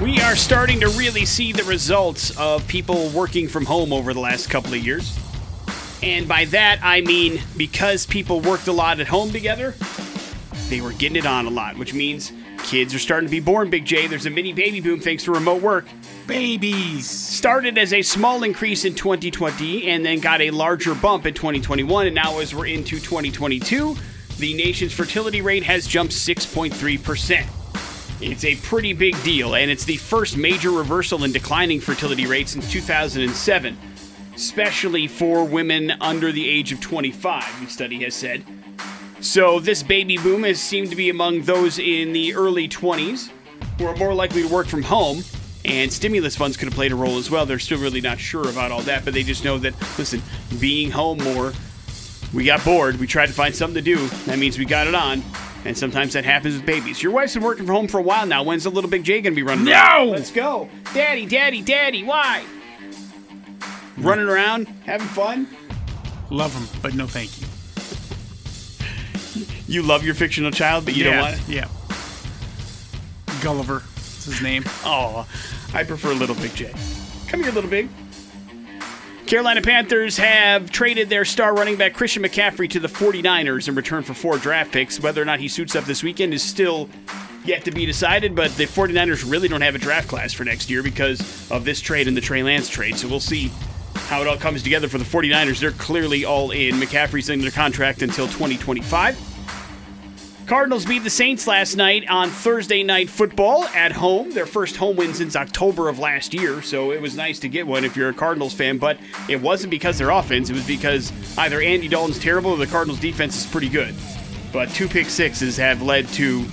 [0.03, 4.19] We are starting to really see the results of people working from home over the
[4.19, 5.17] last couple of years.
[6.03, 9.77] And by that, I mean because people worked a lot at home together,
[10.69, 12.33] they were getting it on a lot, which means
[12.65, 14.09] kids are starting to be born, Big J.
[14.09, 15.87] There's a mini baby boom thanks to remote work.
[16.27, 17.09] Babies.
[17.09, 22.07] started as a small increase in 2020 and then got a larger bump in 2021
[22.07, 23.97] and now as we're into 2022
[24.41, 27.47] the nation's fertility rate has jumped 6.3%
[28.23, 32.53] it's a pretty big deal and it's the first major reversal in declining fertility rates
[32.53, 33.79] since 2007
[34.35, 38.45] especially for women under the age of 25 the study has said
[39.21, 43.31] so this baby boom has seemed to be among those in the early 20s
[43.81, 45.23] who are more likely to work from home.
[45.65, 47.47] And stimulus funds could have played a role as well.
[47.47, 50.23] They're still really not sure about all that, but they just know that, listen,
[50.59, 51.53] being home more,
[52.33, 52.97] we got bored.
[52.99, 54.07] We tried to find something to do.
[54.27, 55.23] That means we got it on.
[55.65, 57.03] And sometimes that happens with babies.
[57.03, 58.43] Your wife's been working from home for a while now.
[58.43, 59.73] When's the little big J gonna be running No!
[59.73, 60.11] around?
[60.11, 60.69] Let's go.
[60.95, 62.45] Daddy, daddy, daddy, why?
[63.99, 65.47] Running around, having fun?
[66.31, 67.47] Love them, but no thank you.
[69.67, 71.49] You love your fictional child, but you yeah, don't want it?
[71.49, 71.69] Yeah.
[73.43, 73.83] Gulliver.
[73.95, 74.65] That's his name.
[74.85, 75.27] Oh,
[75.75, 76.73] I prefer Little Big J.
[77.29, 77.89] Come here, Little Big.
[79.31, 84.03] Carolina Panthers have traded their star running back Christian McCaffrey to the 49ers in return
[84.03, 84.99] for four draft picks.
[84.99, 86.89] Whether or not he suits up this weekend is still
[87.45, 90.69] yet to be decided, but the 49ers really don't have a draft class for next
[90.69, 92.99] year because of this trade and the Trey Lance trade.
[92.99, 93.53] So we'll see
[93.95, 95.61] how it all comes together for the 49ers.
[95.61, 96.75] They're clearly all in.
[96.81, 99.30] McCaffrey's under contract until 2025.
[100.51, 104.33] Cardinals beat the Saints last night on Thursday Night Football at home.
[104.33, 107.69] Their first home win since October of last year, so it was nice to get
[107.69, 108.77] one if you're a Cardinals fan.
[108.77, 112.67] But it wasn't because their offense; it was because either Andy Dalton's terrible or the
[112.67, 113.95] Cardinals' defense is pretty good.
[114.53, 116.45] But two pick sixes have led to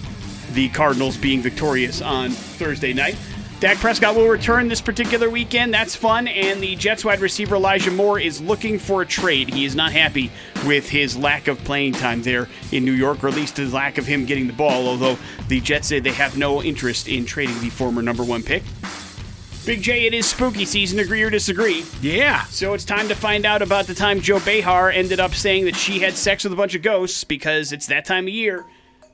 [0.52, 3.18] the Cardinals being victorious on Thursday night.
[3.60, 5.74] Dak Prescott will return this particular weekend.
[5.74, 6.28] That's fun.
[6.28, 9.52] And the Jets wide receiver Elijah Moore is looking for a trade.
[9.52, 10.32] He is not happy
[10.64, 13.98] with his lack of playing time there in New York, or at least his lack
[13.98, 15.18] of him getting the ball, although
[15.48, 18.62] the Jets say they have no interest in trading the former number one pick.
[19.66, 21.84] Big J, it is spooky season, agree or disagree.
[22.00, 22.44] Yeah.
[22.46, 25.76] So it's time to find out about the time Joy Behar ended up saying that
[25.76, 28.66] she had sex with a bunch of ghosts because it's that time of year.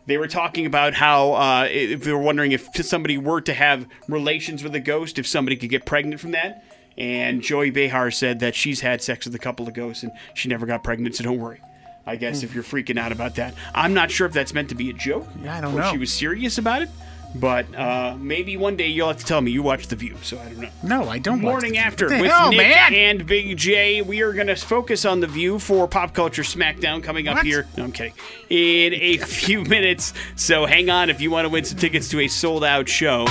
[0.06, 3.88] They were talking about how uh, if they were wondering if somebody were to have
[4.08, 6.64] relations with a ghost, if somebody could get pregnant from that.
[6.98, 10.50] And Joy Behar said that she's had sex with a couple of ghosts and she
[10.50, 11.62] never got pregnant, so don't worry.
[12.06, 14.76] I guess if you're freaking out about that, I'm not sure if that's meant to
[14.76, 15.26] be a joke.
[15.42, 15.92] Yeah, I don't or know.
[15.92, 16.90] She was serious about it,
[17.36, 20.38] but uh, maybe one day you'll have to tell me you watched The View, so
[20.40, 20.70] I don't know.
[20.84, 21.42] No, I don't.
[21.42, 22.94] Morning after with hell, Nick man?
[22.94, 24.02] and Big J.
[24.02, 27.46] We are going to focus on the view for Pop Culture Smackdown coming up What?
[27.46, 27.68] here.
[27.78, 28.14] No, I'm kidding.
[28.50, 30.14] In a few minutes.
[30.36, 33.26] So hang on if you want to win some tickets to a sold out show.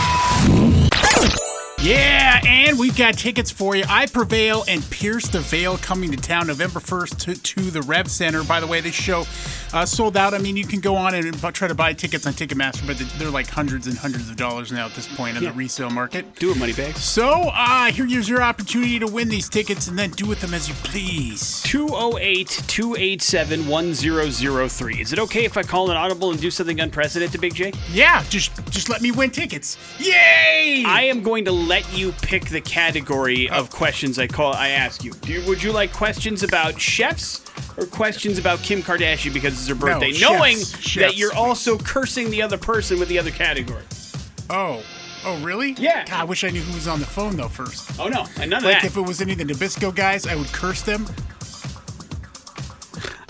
[1.81, 3.83] Yeah, and we've got tickets for you.
[3.89, 8.09] I Prevail and Pierce the Veil coming to town November 1st to, to the Rev
[8.09, 8.45] Center.
[8.45, 9.25] By the way, this show
[9.73, 10.35] uh, sold out.
[10.35, 13.31] I mean, you can go on and try to buy tickets on Ticketmaster, but they're
[13.31, 15.51] like hundreds and hundreds of dollars now at this point in Yeah.
[15.51, 16.35] the resale market.
[16.37, 17.03] Do it, Moneybags.
[17.03, 20.69] So, uh, here's your opportunity to win these tickets and then do with them as
[20.69, 21.63] you please.
[21.63, 25.01] 208 287 1003.
[25.01, 27.73] Is it okay if I call an audible and do something unprecedented, Big J?
[27.91, 29.77] Yeah, just just let me win tickets.
[29.99, 30.85] Yay!
[30.87, 35.03] I am going to let you pick the category of questions I call I ask
[35.05, 35.13] you.
[35.13, 37.43] Do you would you like questions about chefs
[37.79, 42.31] or questions about Kim Kardashian because her birthday, chefs, knowing chefs, that you're also cursing
[42.31, 43.83] the other person with the other category?
[44.51, 44.83] oh.
[45.25, 45.71] Oh, really?
[45.79, 46.05] Yeah.
[46.05, 48.01] God, I wish I knew who was on the phone, though, first.
[48.01, 48.85] Oh no, and none of Like, that.
[48.87, 51.07] if it was any of the Nabisco guys, I would curse them.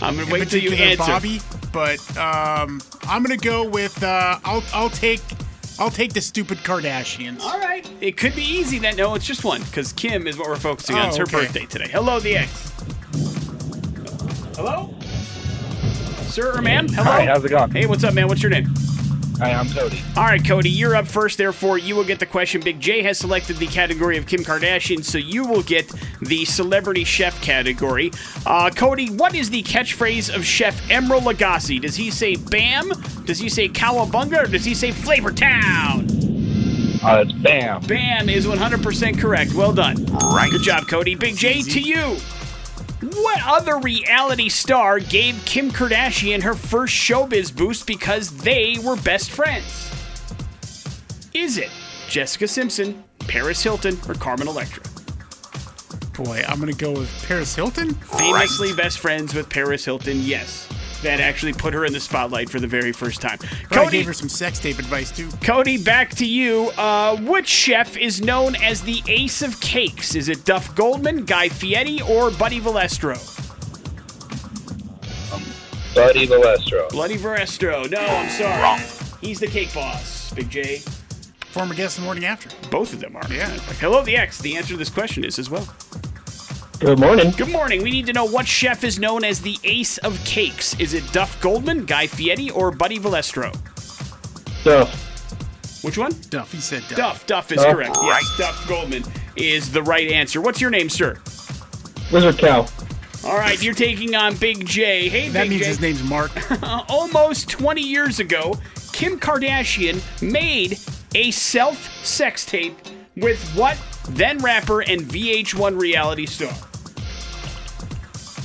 [0.00, 0.96] I'm gonna wait till you answer.
[0.96, 1.40] Bobby,
[1.70, 5.20] but um, I'm gonna go with uh, I'll I'll take
[5.78, 7.42] I'll take the stupid Kardashians.
[7.42, 8.78] All right, it could be easy.
[8.78, 11.04] Then no, it's just one because Kim is what we're focusing on.
[11.04, 11.44] Oh, It's her okay.
[11.44, 11.88] birthday today.
[11.88, 12.72] Hello, the X.
[14.56, 14.94] Hello,
[16.32, 16.88] sir or ma'am.
[16.88, 17.04] Hello.
[17.04, 17.70] Hi, how's it going?
[17.70, 18.26] Hey, what's up, man?
[18.26, 18.66] What's your name?
[19.38, 20.00] Hi, I'm Cody.
[20.16, 21.36] All right, Cody, you're up first.
[21.36, 22.62] Therefore, you will get the question.
[22.62, 25.92] Big J has selected the category of Kim Kardashian, so you will get
[26.22, 28.12] the celebrity chef category.
[28.46, 31.80] Uh, Cody, what is the catchphrase of Chef Emeril Lagasse?
[31.82, 32.92] Does he say "Bam"?
[33.26, 34.44] Does he say "Cowabunga"?
[34.44, 36.06] Or does he say "Flavor Town"?
[37.02, 37.82] Uh, it's Bam.
[37.82, 39.54] Bam is 100% correct.
[39.54, 40.06] Well done.
[40.06, 40.50] Right.
[40.50, 41.16] Good job, Cody.
[41.16, 42.16] Big J to you.
[43.02, 49.32] What other reality star gave Kim Kardashian her first showbiz boost because they were best
[49.32, 49.90] friends?
[51.34, 51.70] Is it
[52.08, 54.84] Jessica Simpson, Paris Hilton, or Carmen Electra?
[56.16, 57.94] Boy, I'm gonna go with Paris Hilton.
[57.94, 60.68] Famously best friends with Paris Hilton, yes.
[61.02, 63.38] That actually put her in the spotlight for the very first time.
[63.68, 65.28] But I Cody, gave her some sex tape advice too.
[65.40, 66.70] Cody, back to you.
[66.78, 70.14] Uh, which chef is known as the ace of cakes?
[70.14, 73.18] Is it Duff Goldman, Guy Fieri, or Buddy Valastro?
[75.94, 76.88] Buddy Valastro.
[76.90, 77.90] Bloody Valestro.
[77.90, 78.62] No, I'm sorry.
[78.62, 78.80] Wrong.
[79.20, 80.78] He's the cake boss, Big J.
[81.52, 82.48] Former guest the morning after.
[82.70, 83.22] Both of them are.
[83.30, 83.48] Yeah.
[83.78, 84.38] Hello, the X.
[84.38, 85.68] The answer to this question is as well.
[86.82, 87.30] Good morning.
[87.36, 87.80] Good morning.
[87.82, 90.78] We need to know what chef is known as the ace of cakes.
[90.80, 93.52] Is it Duff Goldman, Guy Fieri, or Buddy Valastro?
[94.64, 95.84] Duff.
[95.84, 96.10] Which one?
[96.28, 96.50] Duff.
[96.50, 96.96] He said Duff.
[96.96, 97.26] Duff.
[97.26, 97.72] Duff is Duff.
[97.72, 97.96] correct.
[98.02, 99.04] Yes, Duff Goldman
[99.36, 100.40] is the right answer.
[100.40, 101.16] What's your name, sir?
[102.12, 102.66] Wizard Cow.
[103.24, 105.08] All right, you're taking on Big J.
[105.08, 105.68] Hey, That Big means J.
[105.68, 106.32] his name's Mark.
[106.90, 108.58] Almost 20 years ago,
[108.92, 110.80] Kim Kardashian made
[111.14, 112.76] a self sex tape
[113.16, 116.52] with what then rapper and VH1 reality star?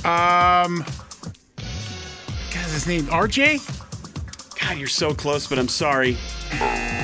[0.04, 0.84] Um,
[2.52, 3.60] God, his name RJ?
[4.60, 6.16] God, you're so close, but I'm sorry.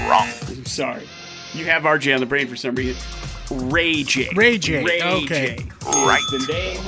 [0.09, 0.28] Wrong.
[0.48, 1.09] I'm sorry.
[1.52, 2.96] You have RJ on the brain for some reason.
[3.50, 4.30] Ray J.
[4.35, 5.57] Ray J, Ray okay.
[5.57, 5.68] J.
[5.85, 6.22] Right.
[6.30, 6.80] The name.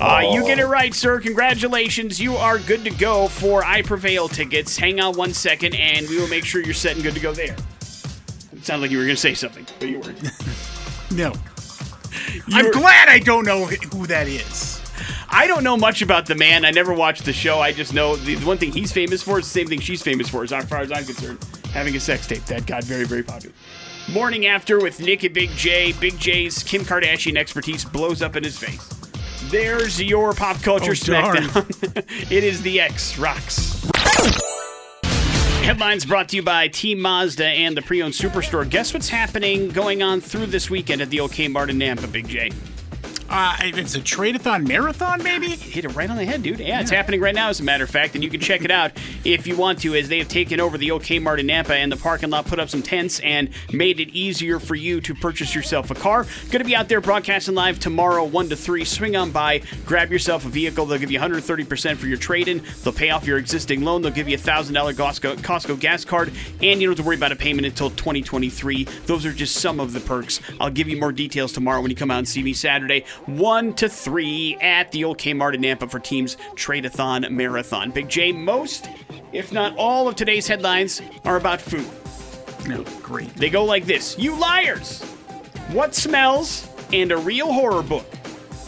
[0.00, 1.20] Uh, you get it right, sir.
[1.20, 2.20] Congratulations.
[2.20, 4.76] You are good to go for I Prevail tickets.
[4.76, 7.32] Hang on one second, and we will make sure you're set and good to go
[7.32, 7.56] there.
[8.52, 10.30] It sounded like you were going to say something, but you weren't.
[11.10, 11.32] No.
[12.48, 14.77] I'm glad I don't know who that is.
[15.30, 16.64] I don't know much about the man.
[16.64, 17.60] I never watched the show.
[17.60, 20.02] I just know the, the one thing he's famous for is the same thing she's
[20.02, 21.44] famous for, as far as I'm concerned.
[21.72, 22.44] Having a sex tape.
[22.46, 23.54] That got very, very popular.
[24.10, 25.92] Morning After with Nick and Big J.
[25.92, 28.82] Big J's Kim Kardashian expertise blows up in his face.
[29.50, 32.04] There's your pop culture Oh, smackdown.
[32.32, 33.86] it is the X Rocks.
[35.62, 38.68] Headlines brought to you by Team Mazda and the pre-owned superstore.
[38.68, 42.26] Guess what's happening going on through this weekend at the OK Mart in Nampa, Big
[42.26, 42.50] J?
[43.28, 45.48] Uh, it's a trade-a-thon marathon, maybe?
[45.48, 46.60] Hit it right on the head, dude.
[46.60, 48.70] Yeah, it's happening right now, as a matter of fact, and you can check it
[48.70, 48.92] out
[49.24, 51.92] if you want to, as they have taken over the OK Mart in Nampa and
[51.92, 55.54] the parking lot, put up some tents, and made it easier for you to purchase
[55.54, 56.24] yourself a car.
[56.50, 58.84] Going to be out there broadcasting live tomorrow, 1 to 3.
[58.84, 60.86] Swing on by, grab yourself a vehicle.
[60.86, 62.62] They'll give you 130% for your trade in.
[62.82, 64.00] They'll pay off your existing loan.
[64.00, 67.16] They'll give you a $1,000 Costco, Costco gas card, and you don't have to worry
[67.16, 68.84] about a payment until 2023.
[69.04, 70.40] Those are just some of the perks.
[70.58, 73.74] I'll give you more details tomorrow when you come out and see me Saturday, 1
[73.74, 77.90] to 3 at the old Kmart in Nampa for Teams Trade-a-thon Marathon.
[77.90, 78.88] Big J, most,
[79.32, 81.88] if not all, of today's headlines are about food.
[82.66, 83.34] No, great.
[83.34, 85.02] They go like this You liars!
[85.72, 88.06] What smells and a real horror book?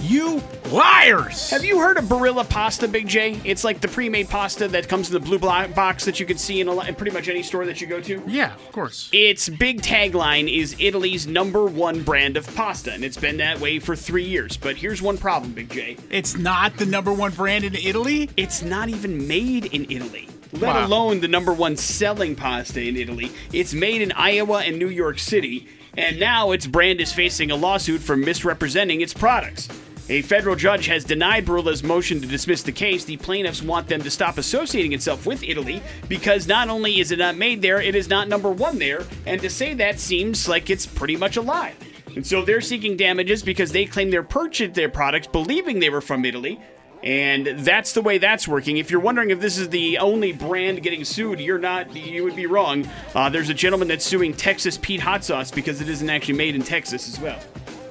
[0.03, 1.51] You liars!
[1.51, 3.39] Have you heard of Barilla pasta, Big J?
[3.45, 6.61] It's like the pre-made pasta that comes in the blue box that you can see
[6.61, 8.23] in, a, in pretty much any store that you go to.
[8.27, 9.11] Yeah, of course.
[9.13, 13.79] Its big tagline is Italy's number one brand of pasta, and it's been that way
[13.79, 14.57] for three years.
[14.57, 15.97] But here's one problem, Big J.
[16.11, 18.31] It's not the number one brand in Italy.
[18.39, 20.29] It's not even made in Italy.
[20.53, 20.87] Let Wow.
[20.87, 23.31] alone the number one selling pasta in Italy.
[23.53, 27.57] It's made in Iowa and New York City, and now its brand is facing a
[27.57, 29.69] lawsuit for misrepresenting its products.
[30.11, 33.05] A federal judge has denied Barilla's motion to dismiss the case.
[33.05, 37.21] The plaintiffs want them to stop associating itself with Italy because not only is it
[37.21, 40.69] not made there, it is not number one there, and to say that seems like
[40.69, 41.75] it's pretty much a lie.
[42.17, 46.01] And so they're seeking damages because they claim they purchased their products believing they were
[46.01, 46.61] from Italy,
[47.05, 48.79] and that's the way that's working.
[48.79, 51.95] If you're wondering if this is the only brand getting sued, you're not.
[51.95, 52.85] You would be wrong.
[53.15, 56.57] Uh, there's a gentleman that's suing Texas Pete Hot Sauce because it isn't actually made
[56.57, 57.39] in Texas as well.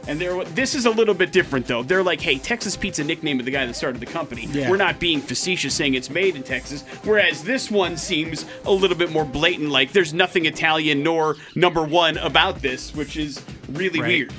[0.09, 1.83] And they're, this is a little bit different though.
[1.83, 4.47] They're like, hey, Texas Pete's a nickname of the guy that started the company.
[4.51, 4.67] Yeah.
[4.67, 6.81] We're not being facetious saying it's made in Texas.
[7.03, 11.83] Whereas this one seems a little bit more blatant, like there's nothing Italian nor number
[11.83, 14.07] one about this, which is really Right.
[14.07, 14.33] weird.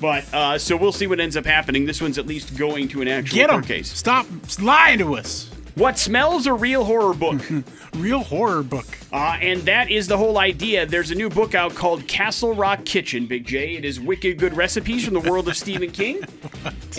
[0.00, 1.84] But uh, so we'll see what ends up happening.
[1.84, 3.92] This one's at least going to an actual Get court case.
[3.92, 4.26] Stop
[4.60, 5.50] lying to us.
[5.74, 7.40] What smells a real horror book?
[7.94, 8.86] Real horror book.
[9.12, 10.86] Uh, and that is the whole idea.
[10.86, 13.76] There's a new book out called Castle Rock Kitchen, Big J.
[13.76, 16.20] It is wicked good recipes from the world of Stephen King.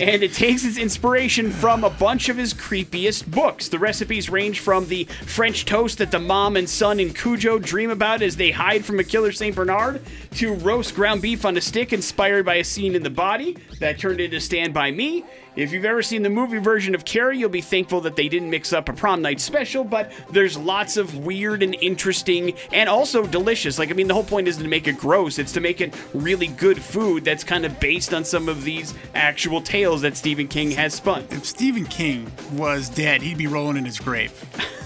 [0.00, 3.68] And it takes its inspiration from a bunch of his creepiest books.
[3.68, 7.90] The recipes range from the French toast that the mom and son in Cujo dream
[7.90, 9.54] about as they hide from a killer St.
[9.54, 13.56] Bernard, to roast ground beef on a stick inspired by a scene in the body
[13.78, 15.24] that turned into Stand By Me.
[15.56, 18.50] If you've ever seen the movie version of Carrie, you'll be thankful that they didn't
[18.50, 23.24] mix up a prom night special, but there's lots of weird and interesting and also
[23.24, 23.78] delicious.
[23.78, 25.94] Like, I mean, the whole point isn't to make it gross, it's to make it
[26.12, 30.48] really good food that's kind of based on some of these actual tales that Stephen
[30.48, 31.24] King has spun.
[31.30, 34.32] If Stephen King was dead, he'd be rolling in his grave.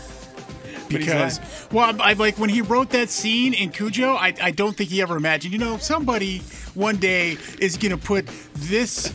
[0.89, 1.39] Because,
[1.71, 5.03] well, I, like when he wrote that scene in Cujo, I, I don't think he
[5.03, 6.39] ever imagined, you know, somebody
[6.73, 9.13] one day is going to put this.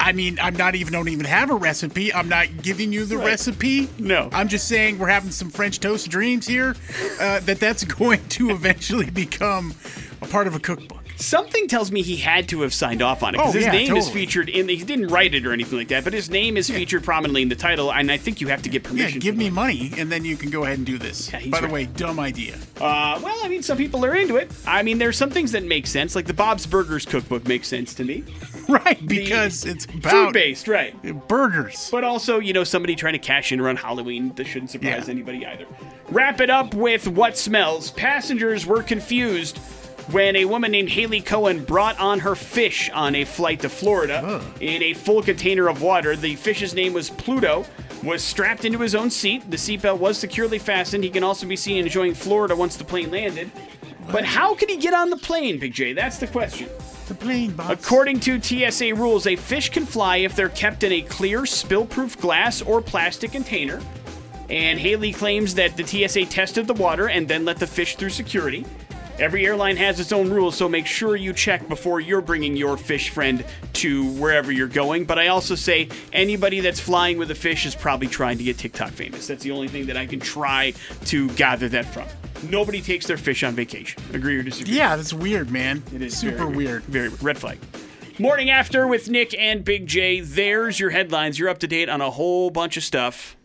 [0.00, 2.12] I mean, I'm not even don't even have a recipe.
[2.12, 3.26] I'm not giving you the Right.
[3.26, 3.88] recipe.
[3.98, 4.30] No.
[4.32, 6.74] I'm just saying we're having some French toast dreams here.
[7.20, 9.74] Uh, that that's going to eventually become
[10.22, 10.96] a part of a cookbook.
[11.16, 13.72] Something tells me he had to have signed off on it because Oh, his yeah,
[13.72, 14.70] name is featured in.
[14.70, 17.50] He didn't write it or anything like that, but his name is featured prominently in
[17.50, 19.16] the title, and I think you have to get permission.
[19.16, 19.54] Yeah, give me that.
[19.54, 21.30] money and then you can go ahead and do this.
[21.30, 21.72] Yeah, By the right.
[21.74, 22.54] way, dumb idea.
[22.80, 24.50] Uh, well, I mean, some people are into it.
[24.66, 27.92] I mean, there's some things that make sense, like the Bob's Burgers cookbook makes sense
[27.94, 28.24] to me.
[28.84, 30.94] Right, because it's Food about based, right?
[31.28, 31.88] burgers.
[31.90, 34.32] But also, you know, somebody trying to cash in around Halloween.
[34.36, 35.12] That shouldn't surprise Yeah.
[35.12, 35.66] anybody either.
[36.10, 37.90] Wrap it up with what smells.
[37.92, 39.58] Passengers were confused
[40.12, 44.40] when a woman named Haley Cohen brought on her fish on a flight to Florida
[44.60, 46.16] in a full container of water.
[46.16, 47.64] The fish's name was Pluto.
[48.02, 49.50] Was strapped into his own seat.
[49.50, 51.04] The seatbelt was securely fastened.
[51.04, 53.50] He can also be seen enjoying Florida once the plane landed.
[54.10, 55.92] But how could he get on the plane, Big J?
[55.92, 56.68] That's the question.
[57.10, 57.72] The plane box.
[57.72, 62.20] According to TSA rules, a fish can fly if they're kept in a clear, spill-proof
[62.20, 63.80] glass or plastic container.
[64.48, 68.10] And Haley claims that the TSA tested the water and then let the fish through
[68.10, 68.64] security.
[69.18, 72.76] Every airline has its own rules, so make sure you check before you're bringing your
[72.76, 75.04] fish friend to wherever you're going.
[75.04, 78.56] But I also say anybody that's flying with a fish is probably trying to get
[78.56, 79.26] TikTok famous.
[79.26, 80.74] That's the only thing that I can try
[81.06, 82.06] to gather that from.
[82.48, 84.02] Nobody takes their fish on vacation.
[84.14, 84.74] Agree or disagree?
[84.74, 85.82] Yeah, that's weird, man.
[85.94, 86.84] It is super very weird.
[86.84, 87.58] Very red flag.
[88.18, 90.20] Morning after with Nick and Big J.
[90.20, 91.38] There's your headlines.
[91.38, 93.36] You're up to date on a whole bunch of stuff.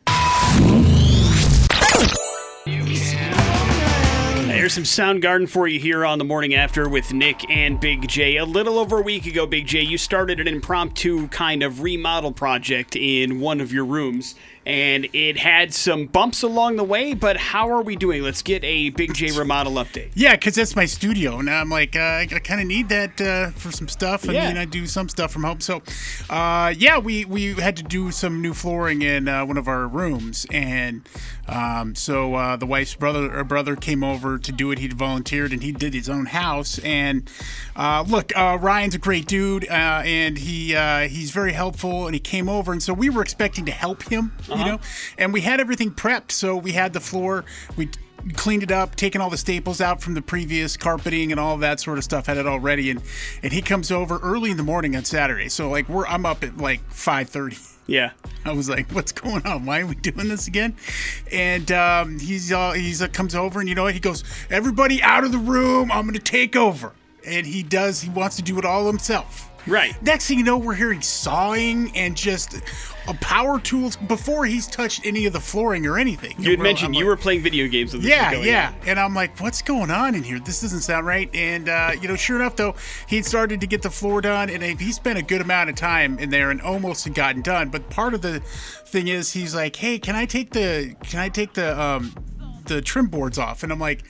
[4.66, 8.38] There's some Soundgarden for you here on the morning after with Nick and Big J.
[8.38, 12.32] A little over a week ago, Big J, you started an impromptu kind of remodel
[12.32, 14.34] project in one of your rooms,
[14.66, 17.14] and it had some bumps along the way.
[17.14, 18.24] But how are we doing?
[18.24, 20.12] Let's get a Big J remodel update.
[20.16, 23.20] Yeah, because that's my studio, and I'm like, uh, I, I kind of need that
[23.22, 24.28] uh, for some stuff.
[24.30, 24.48] I Yeah.
[24.48, 25.82] mean, I do some stuff from home, so
[26.30, 29.88] uh, yeah, we we had to do some new flooring in uh, one of our
[29.88, 31.08] rooms, and
[31.48, 34.80] um, so uh, the wife's brother or brother came over to do it.
[34.80, 36.80] He volunteered, and he did his own house.
[36.80, 37.30] And
[37.76, 42.16] uh, look, uh, Ryan's a great dude, uh, and he uh, he's very helpful, and
[42.16, 44.80] he came over, and so we were expecting to help him, you know,
[45.18, 46.32] and we had everything prepped.
[46.32, 47.46] So we had the floor,
[47.76, 47.90] we
[48.34, 51.80] cleaned it up, taken all the staples out from the previous carpeting and all that
[51.80, 53.02] sort of stuff, had it all ready, and
[53.44, 55.50] and he comes over early in the morning on Saturday.
[55.50, 57.58] So like we're I'm up at like five thirty.
[57.88, 58.12] Yeah.
[58.46, 59.66] I was like, "What's going on?
[59.66, 60.76] Why are we doing this again?"
[61.32, 63.94] And um, he's uh, he's uh, comes over, and you know what?
[63.94, 65.92] He goes, "Everybody out of the room!
[65.92, 66.94] I'm going to take over."
[67.26, 68.02] And he does.
[68.02, 69.50] He wants to do it all himself.
[69.68, 70.00] Right.
[70.02, 72.56] Next thing you know, we're hearing sawing and just
[73.08, 76.36] a power tools before he's touched any of the flooring or anything.
[76.40, 78.70] You had mentioned I'm you like- were playing video games when this yeah, yeah.
[78.70, 78.88] on.
[78.88, 80.40] And I'm like, what's going on in here?
[80.40, 81.30] This doesn't sound right.
[81.34, 82.76] And, uh, you know, sure enough, though,
[83.08, 86.18] he'd started to get the floor done, and he spent a good amount of time
[86.20, 87.70] in there and almost had gotten done.
[87.70, 91.30] But part of the thing is, he's like, hey, can I take the, can I
[91.30, 92.14] take the, um,
[92.66, 93.64] the trim boards off?
[93.64, 94.04] And I'm like,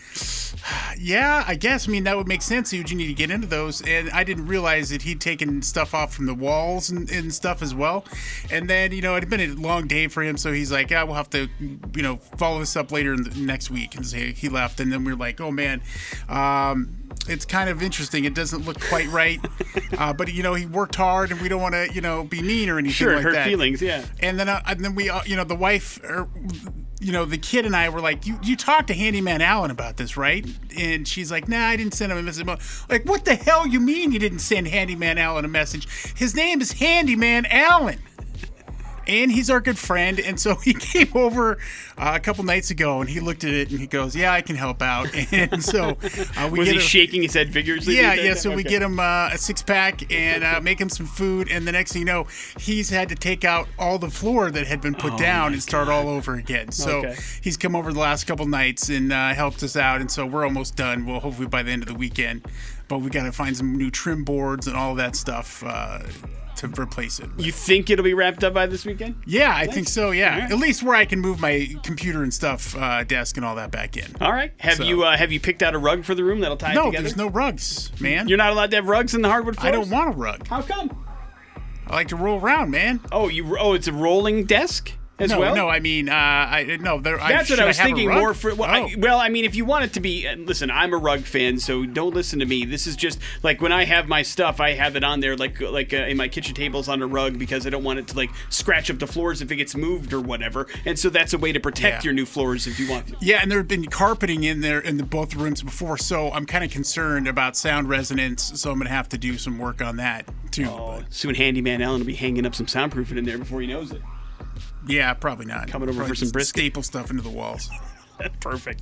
[0.97, 1.88] yeah, I guess.
[1.88, 2.72] I mean, that would make sense.
[2.74, 3.82] You'd need to get into those.
[3.82, 7.62] And I didn't realize that he'd taken stuff off from the walls and, and stuff
[7.62, 8.06] as well.
[8.51, 10.38] And then, you know, it had been a long day for him.
[10.38, 13.39] So he's like, yeah, we'll have to, you know, follow this up later in the
[13.39, 13.95] next week.
[13.95, 14.80] And say he left.
[14.80, 15.82] And then we are like, oh, man.
[16.30, 16.97] Um,
[17.28, 18.26] it's kind of interesting.
[18.26, 19.39] It doesn't look quite right,
[19.97, 22.41] uh, but you know he worked hard, and we don't want to you know be
[22.41, 23.47] mean or anything Sure, it like hurt that.
[23.47, 24.06] feelings, yeah.
[24.20, 26.28] And then uh, and then we uh, you know the wife or
[27.06, 29.97] you know the kid and I were like, you you talked to Handyman Allen about
[29.97, 30.43] this, right?
[30.76, 32.47] And she's like, Nah, I didn't send him a message.
[32.89, 35.88] Like, what the hell you mean you didn't send Handyman Allen a message?
[36.16, 38.01] His name is Handyman Allen
[39.08, 40.20] and he's our good friend.
[40.20, 41.58] And so he came over
[41.97, 44.41] uh, a couple nights ago, and he looked at it and he goes, "Yeah, I
[44.41, 45.97] can help out." And so
[46.38, 47.95] uh, we Was get he a- shaking his head vigorously?
[47.97, 48.34] Yeah, yeah.
[48.36, 51.68] So we get him uh, a six pack and uh, make him some food, and
[51.68, 52.28] the next thing you know,
[52.60, 55.88] he's had to take out all the floor that had been put down and start
[55.89, 56.72] all over again.
[56.72, 57.16] So Oh Okay.
[57.41, 60.45] he's come over the last couple nights and uh, helped us out, and so we're
[60.45, 61.06] almost done.
[61.06, 62.45] Well, hopefully by the end of the weekend,
[62.88, 65.99] but we got to find some new trim boards and all that stuff uh,
[66.58, 67.30] to replace it.
[67.38, 69.16] You think it'll be wrapped up by this weekend?
[69.26, 70.12] Yeah, I think so.
[70.12, 70.51] Yeah, Alright.
[70.51, 73.72] at least where I can move my computer and stuff, uh, desk and all that
[73.72, 74.06] back in.
[74.22, 74.53] All right.
[74.60, 76.72] Have So- you uh, have you picked out a rug for the room that'll tie
[76.72, 77.03] it No, together?
[77.03, 78.28] there's no rugs, man.
[78.28, 80.47] You're not allowed to have rugs in the hardwood I don't want a rug.
[80.47, 81.06] How come?
[81.88, 82.99] I like to roll around, man.
[83.12, 83.58] Oh, you.
[83.60, 85.55] Oh, it's a rolling desk as no, well.
[85.55, 86.99] no, I mean, uh, I no.
[86.99, 88.53] There, That's I, what I was have a thinking more for.
[88.53, 88.88] Well, Oh.
[88.89, 91.57] I, well, I mean, if you want it to be, listen, I'm a rug fan,
[91.59, 92.66] so don't listen to me.
[92.66, 95.61] This is just like when I have my stuff, I have it on there, like
[95.61, 98.18] like uh, in my kitchen tables on a rug because I don't want it to
[98.18, 100.68] like scratch up the floors if it gets moved or whatever.
[100.86, 102.07] And so that's a way to protect Yeah.
[102.09, 103.13] your new floors if you want.
[103.22, 106.45] Yeah, and there had been carpeting in there in the both rooms before, so I'm
[106.45, 108.59] kind of concerned about sound resonance.
[108.59, 110.66] So I'm gonna have to do some work on that too.
[110.70, 113.68] Oh, But soon, handyman Allen will be hanging up some soundproofing in there before he
[113.68, 114.01] knows it.
[114.88, 115.68] Yeah, probably not.
[115.68, 116.60] Coming over Probably for some just brisket.
[116.60, 117.70] Staple stuff into the walls.
[118.40, 118.82] Perfect.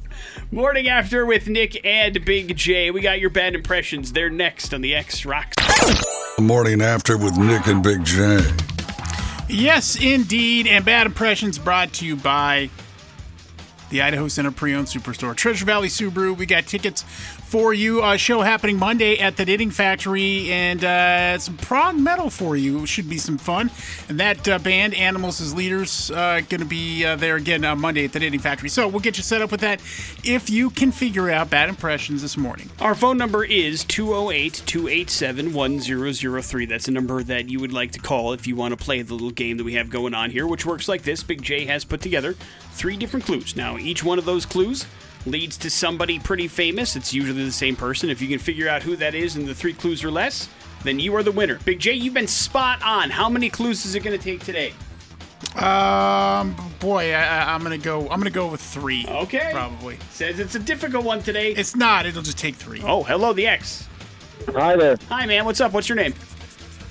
[0.51, 2.91] Morning after with Nick and Big J.
[2.91, 4.13] We got your bad impressions.
[4.13, 5.57] They're next on the X Rocks.
[6.39, 8.39] Morning after with Nick and Big J.
[9.49, 10.67] Yes, indeed.
[10.67, 12.69] And Bad Impressions brought to you by
[13.89, 15.35] the Idaho Center Pre-Owned Superstore.
[15.35, 17.03] Treasure Valley Subaru, we got tickets
[17.53, 18.03] for you.
[18.03, 22.87] A show happening Monday at the Knitting Factory, and uh, some prog metal for you.
[22.87, 23.69] Should be some fun.
[24.09, 27.79] And that uh, band, Animals as Leaders, uh, going to be uh, there again on
[27.79, 28.69] Monday at the Knitting Factory.
[28.69, 29.81] So we'll get you set up with that
[30.23, 32.71] if you can figure out Bad Impressions this morning.
[32.81, 36.65] Our phone number is 208 287 1003.
[36.65, 39.13] That's a number that you would like to call if you want to play the
[39.13, 41.85] little game that we have going on here, which works like this Big J has
[41.85, 42.33] put together
[42.71, 43.55] three different clues.
[43.55, 44.87] Now, each one of those clues
[45.25, 46.95] leads to somebody pretty famous.
[46.95, 48.09] It's usually the same person.
[48.09, 50.49] If you can figure out who that is in the three clues or less,
[50.83, 51.59] then you are the winner.
[51.65, 53.09] Big J, you've been spot on.
[53.09, 54.73] How many clues is it going to take today?
[55.55, 58.03] Um, boy, I, I, I'm gonna go.
[58.09, 59.05] I'm gonna go with three.
[59.07, 59.49] Okay.
[59.51, 59.97] probably.
[60.09, 61.51] Says it's a difficult one today.
[61.51, 62.05] It's not.
[62.05, 62.81] It'll just take three.
[62.83, 63.87] oh, hello, the X.
[64.53, 65.45] Hi there, Hi, man.
[65.45, 65.71] What's up?
[65.73, 66.13] What's your name?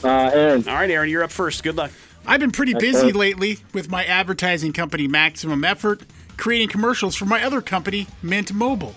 [0.04, 0.68] uh, Aaron.
[0.68, 1.62] All right, Aaron, you're up first.
[1.64, 1.90] Good luck.
[2.26, 3.12] I've been pretty busy Okay.
[3.18, 6.02] lately with my advertising company, Maximum Effort,
[6.36, 8.94] creating commercials for my other company, Mint Mobile.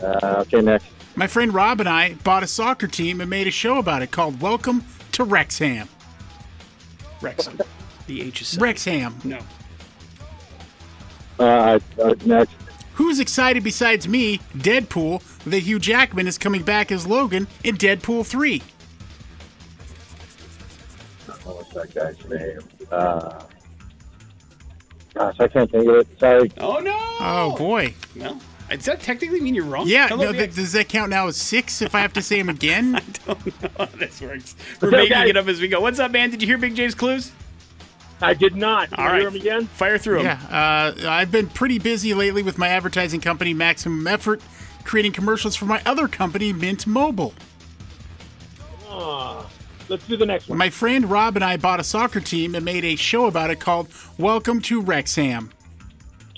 [0.00, 0.86] Uh, okay, next.
[1.16, 4.10] My friend Rob and I bought a soccer team and made a show about it
[4.10, 5.88] called Welcome to Wrexham.
[7.20, 7.58] Wrexham.
[8.06, 8.62] The H is silent.
[8.62, 9.14] Wrexham.
[9.24, 9.38] No.
[11.38, 12.54] Uh, uh, next.
[12.94, 18.26] Who's excited besides me, Deadpool, that Hugh Jackman is coming back as Logan in Deadpool
[18.26, 18.62] 3?
[21.44, 22.60] What's that guy's name?
[22.92, 23.42] Uh,
[25.14, 26.18] gosh, I can't think of it.
[26.18, 26.50] Sorry.
[26.58, 26.92] Oh no!
[27.20, 27.94] Oh, boy.
[28.14, 28.38] No.
[28.70, 29.86] does that technically mean you're wrong?
[29.86, 32.38] Yeah, Hello, no, th- does that count now as six if I have to say
[32.38, 32.94] them again?
[32.96, 34.56] I don't know how this works.
[34.80, 35.28] We're Okay, making guys.
[35.30, 35.80] it up as we go.
[35.80, 36.30] What's up, man?
[36.30, 37.32] Did you hear Big J's clues?
[38.20, 38.90] I did not.
[38.90, 39.66] Can All hear him again?
[39.66, 40.26] Fire through them.
[40.50, 44.40] Yeah, uh, I've been pretty busy lately with my advertising company, Maximum Effort,
[44.84, 47.34] creating commercials for my other company, Mint Mobile.
[48.88, 49.46] Ah,
[49.88, 50.58] let's do the next one.
[50.58, 53.60] My friend Rob and I bought a soccer team and made a show about it
[53.60, 55.50] called Welcome to Wrexham.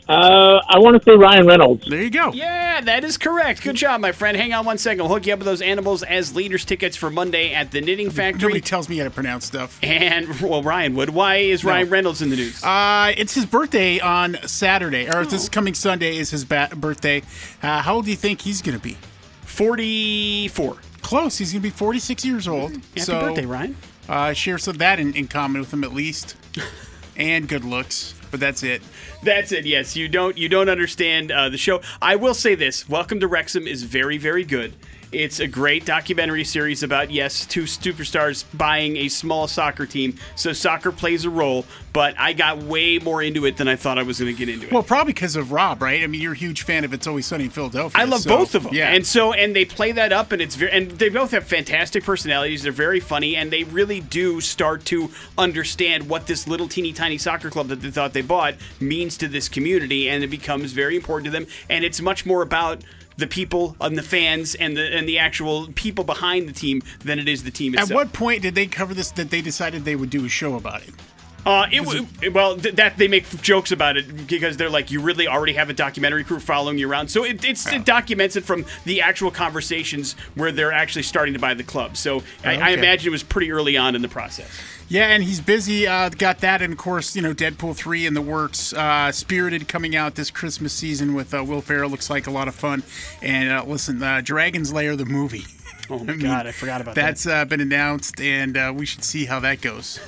[0.09, 1.85] Uh, I want to say Ryan Reynolds.
[1.89, 2.31] There you go.
[2.33, 3.65] Yeah, that is correct.
[3.65, 4.37] Good job, my friend.
[4.37, 5.01] Hang on one second.
[5.01, 8.11] I'll hook you up with those animals as leaders tickets for Monday at the Knitting
[8.11, 8.43] Factory.
[8.43, 9.81] Nobody tells me how to pronounce stuff.
[9.83, 11.11] and well, Ryan would.
[11.11, 12.63] Why is Ryan Reynolds in the news?
[12.63, 17.23] Uh, it's his birthday on Saturday, or this coming Sunday is his ba- birthday.
[17.61, 18.97] Uh, how old do you think he's going to be?
[19.43, 20.77] Forty-four.
[21.07, 21.39] Close.
[21.39, 22.73] He's going to be 46 years old.
[22.73, 23.77] Happy so, birthday, Ryan.
[24.09, 26.35] Uh, share some of that in, in common with him at least,
[27.17, 28.17] and good looks.
[28.33, 28.83] But that's it.
[29.23, 29.65] That's it.
[29.65, 31.81] Yes, you don't you don't understand uh, the show.
[32.03, 34.75] I will say this: Welcome to Wrexham is very very good.
[35.13, 40.19] It's a great documentary series about yes, two superstars buying a small soccer team.
[40.35, 43.99] So soccer plays a role, but I got way more into it than I thought
[43.99, 44.73] I was going to get into it.
[44.73, 46.03] Well, probably because of Rob, right?
[46.03, 48.01] I mean, you're a huge fan of It's Always Sunny in Philadelphia.
[48.01, 48.75] I love so- both of them.
[48.75, 51.45] Yeah, And so and they play that up and it's very and they both have
[51.45, 52.65] fantastic personalities.
[52.65, 57.19] They're very funny and they really do start to understand what this little teeny tiny
[57.19, 60.97] soccer club that they thought they bought means to this community and it becomes very
[60.97, 62.83] important to them and it's much more about
[63.17, 67.19] the people and the fans and the and the actual people behind the team than
[67.19, 67.91] it is the team itself.
[67.91, 69.11] At what point did they cover this?
[69.13, 70.95] That they decided they would do a show about it?
[71.47, 75.01] Uh, it, w- well, th- that they make jokes about it because they're like, you
[75.01, 77.09] really already have a documentary crew following you around.
[77.09, 81.41] So it, it's, it documents it from the actual conversations where they're actually starting to
[81.41, 81.97] buy the club.
[81.97, 84.51] So I, I imagine it was pretty early on in the process.
[84.89, 85.87] Yeah, and he's busy.
[85.87, 88.73] Uh, got that, and of course, you know, Deadpool three in the works.
[88.73, 91.91] Uh, Spirited coming out this Christmas season with uh, Will Ferrell.
[91.91, 92.85] Looks like a lot of fun.
[93.21, 95.45] And uh, listen, uh, Dragon's Lair, the movie.
[95.91, 97.03] Oh my I mean, god, I forgot about that.
[97.03, 99.99] That's uh, been announced, and uh, we should see how that goes.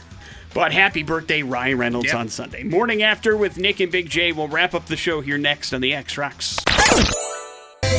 [0.54, 2.16] But happy birthday, Ryan Reynolds, Yep.
[2.16, 2.62] on Sunday.
[2.62, 4.32] Morning after with Nick and Big J.
[4.32, 6.58] We'll wrap up the show here next on the X Rocks.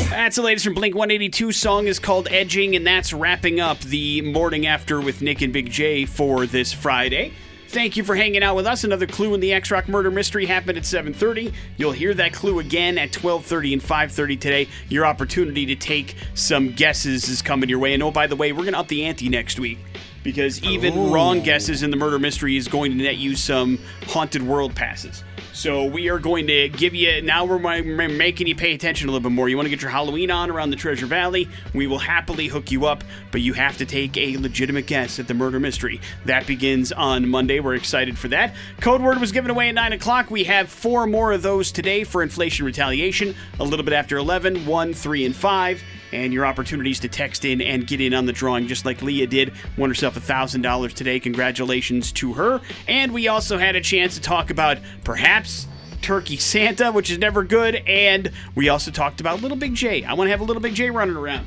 [0.10, 1.52] That's the latest from Blink 182.
[1.52, 5.70] Song is called Edging, and that's wrapping up the morning after with Nick and Big
[5.72, 7.34] J for this Friday.
[7.68, 8.84] Thank you for hanging out with us.
[8.84, 11.54] Another clue in the X Rock murder mystery happened at 7:30.
[11.78, 14.68] You'll hear that clue again at 12:30 and 5:30 today.
[14.90, 17.94] Your opportunity to take some guesses is coming your way.
[17.94, 19.78] And oh, by the way, we're gonna up the ante next week
[20.24, 24.42] because even wrong guesses in the murder mystery is going to net you some haunted
[24.42, 25.24] world passes.
[25.54, 27.44] So we are going to give you now.
[27.44, 29.50] We're ma- ma- making you pay attention a little bit more.
[29.50, 31.50] You want to get your Halloween on around the Treasure Valley?
[31.74, 35.28] We will happily hook you up, but you have to take a legitimate guess at
[35.28, 36.00] the murder mystery.
[36.24, 37.60] That begins on Monday.
[37.60, 38.56] We're excited for that.
[38.80, 40.32] Code word was given away at nine o'clock.
[40.32, 43.36] We have four more of those today for inflation retaliation.
[43.60, 47.62] A little bit after 11, 1, 3, and 5 and your opportunities to text in
[47.62, 49.54] and get in on the drawing just like Leah did.
[49.78, 51.20] Won herself $1,000 today.
[51.20, 52.62] Congratulations to her.
[52.88, 55.68] And we also had a chance to talk about perhaps
[56.02, 57.76] Turkey Santa, which is never good.
[57.76, 60.04] And we also talked about Little Big J.
[60.04, 61.46] I want to have a Little Big J running around.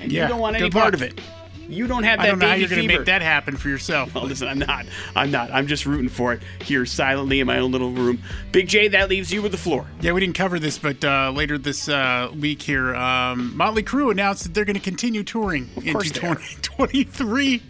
[0.00, 0.94] And Yeah, you don't want any part luck.
[0.94, 1.20] of it.
[1.68, 3.00] You don't have that I don't know how you're going to fever.
[3.00, 4.10] make that happen for yourself.
[4.18, 4.86] Oh, listen, I'm not.
[5.14, 5.52] I'm not.
[5.52, 8.20] I'm just rooting for it here silently in my own little room.
[8.50, 9.86] Big J, that leaves you with the floor.
[10.00, 14.10] Yeah, we didn't cover this, but uh, later this uh, week here, um, Motley Crue
[14.10, 16.34] announced that they're going to continue touring course into they are.
[16.34, 17.62] 2023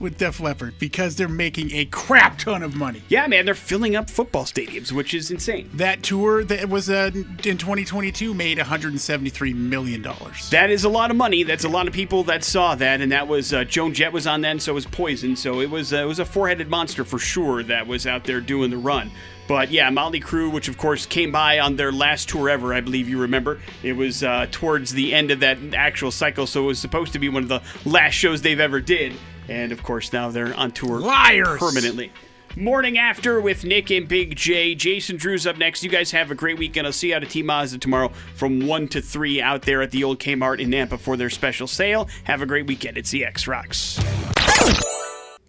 [0.00, 3.02] with Def Leppard because they're making a crap ton of money.
[3.08, 5.70] Yeah, man, they're filling up football stadiums, which is insane.
[5.74, 10.50] That tour that was uh, in 2022 made 173 million dollars.
[10.50, 11.42] That is a lot of money.
[11.42, 14.26] That's a lot of people that saw that, and that was uh, Joan Jett was
[14.26, 15.36] on and so was Poison.
[15.36, 18.40] So it was uh, it was a four-headed monster for sure that was out there
[18.40, 19.10] doing the run.
[19.48, 22.80] But yeah, Motley Crue, which of course came by on their last tour ever, I
[22.80, 23.60] believe you remember.
[23.82, 27.18] It was uh, towards the end of that actual cycle, so it was supposed to
[27.18, 29.14] be one of the last shows they've ever did.
[29.48, 31.58] And of course, now they're on tour Liars!
[31.58, 32.12] permanently.
[32.58, 34.74] Morning after with Nick and Big J.
[34.74, 35.84] Jason Drew's up next.
[35.84, 36.86] You guys have a great weekend.
[36.86, 39.90] I'll see you out at T Mazda tomorrow from 1 to 3 out there at
[39.90, 42.08] the old Kmart in Nampa for their special sale.
[42.24, 42.96] Have a great weekend.
[42.96, 44.00] It's the X Rocks.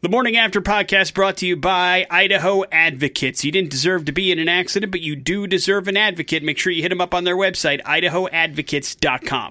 [0.01, 3.43] The Morning After podcast brought to you by Idaho Advocates.
[3.43, 6.43] You didn't deserve to be in an accident, but you do deserve an advocate.
[6.43, 9.45] Make sure you hit them up on their website, idahoadvocates.com.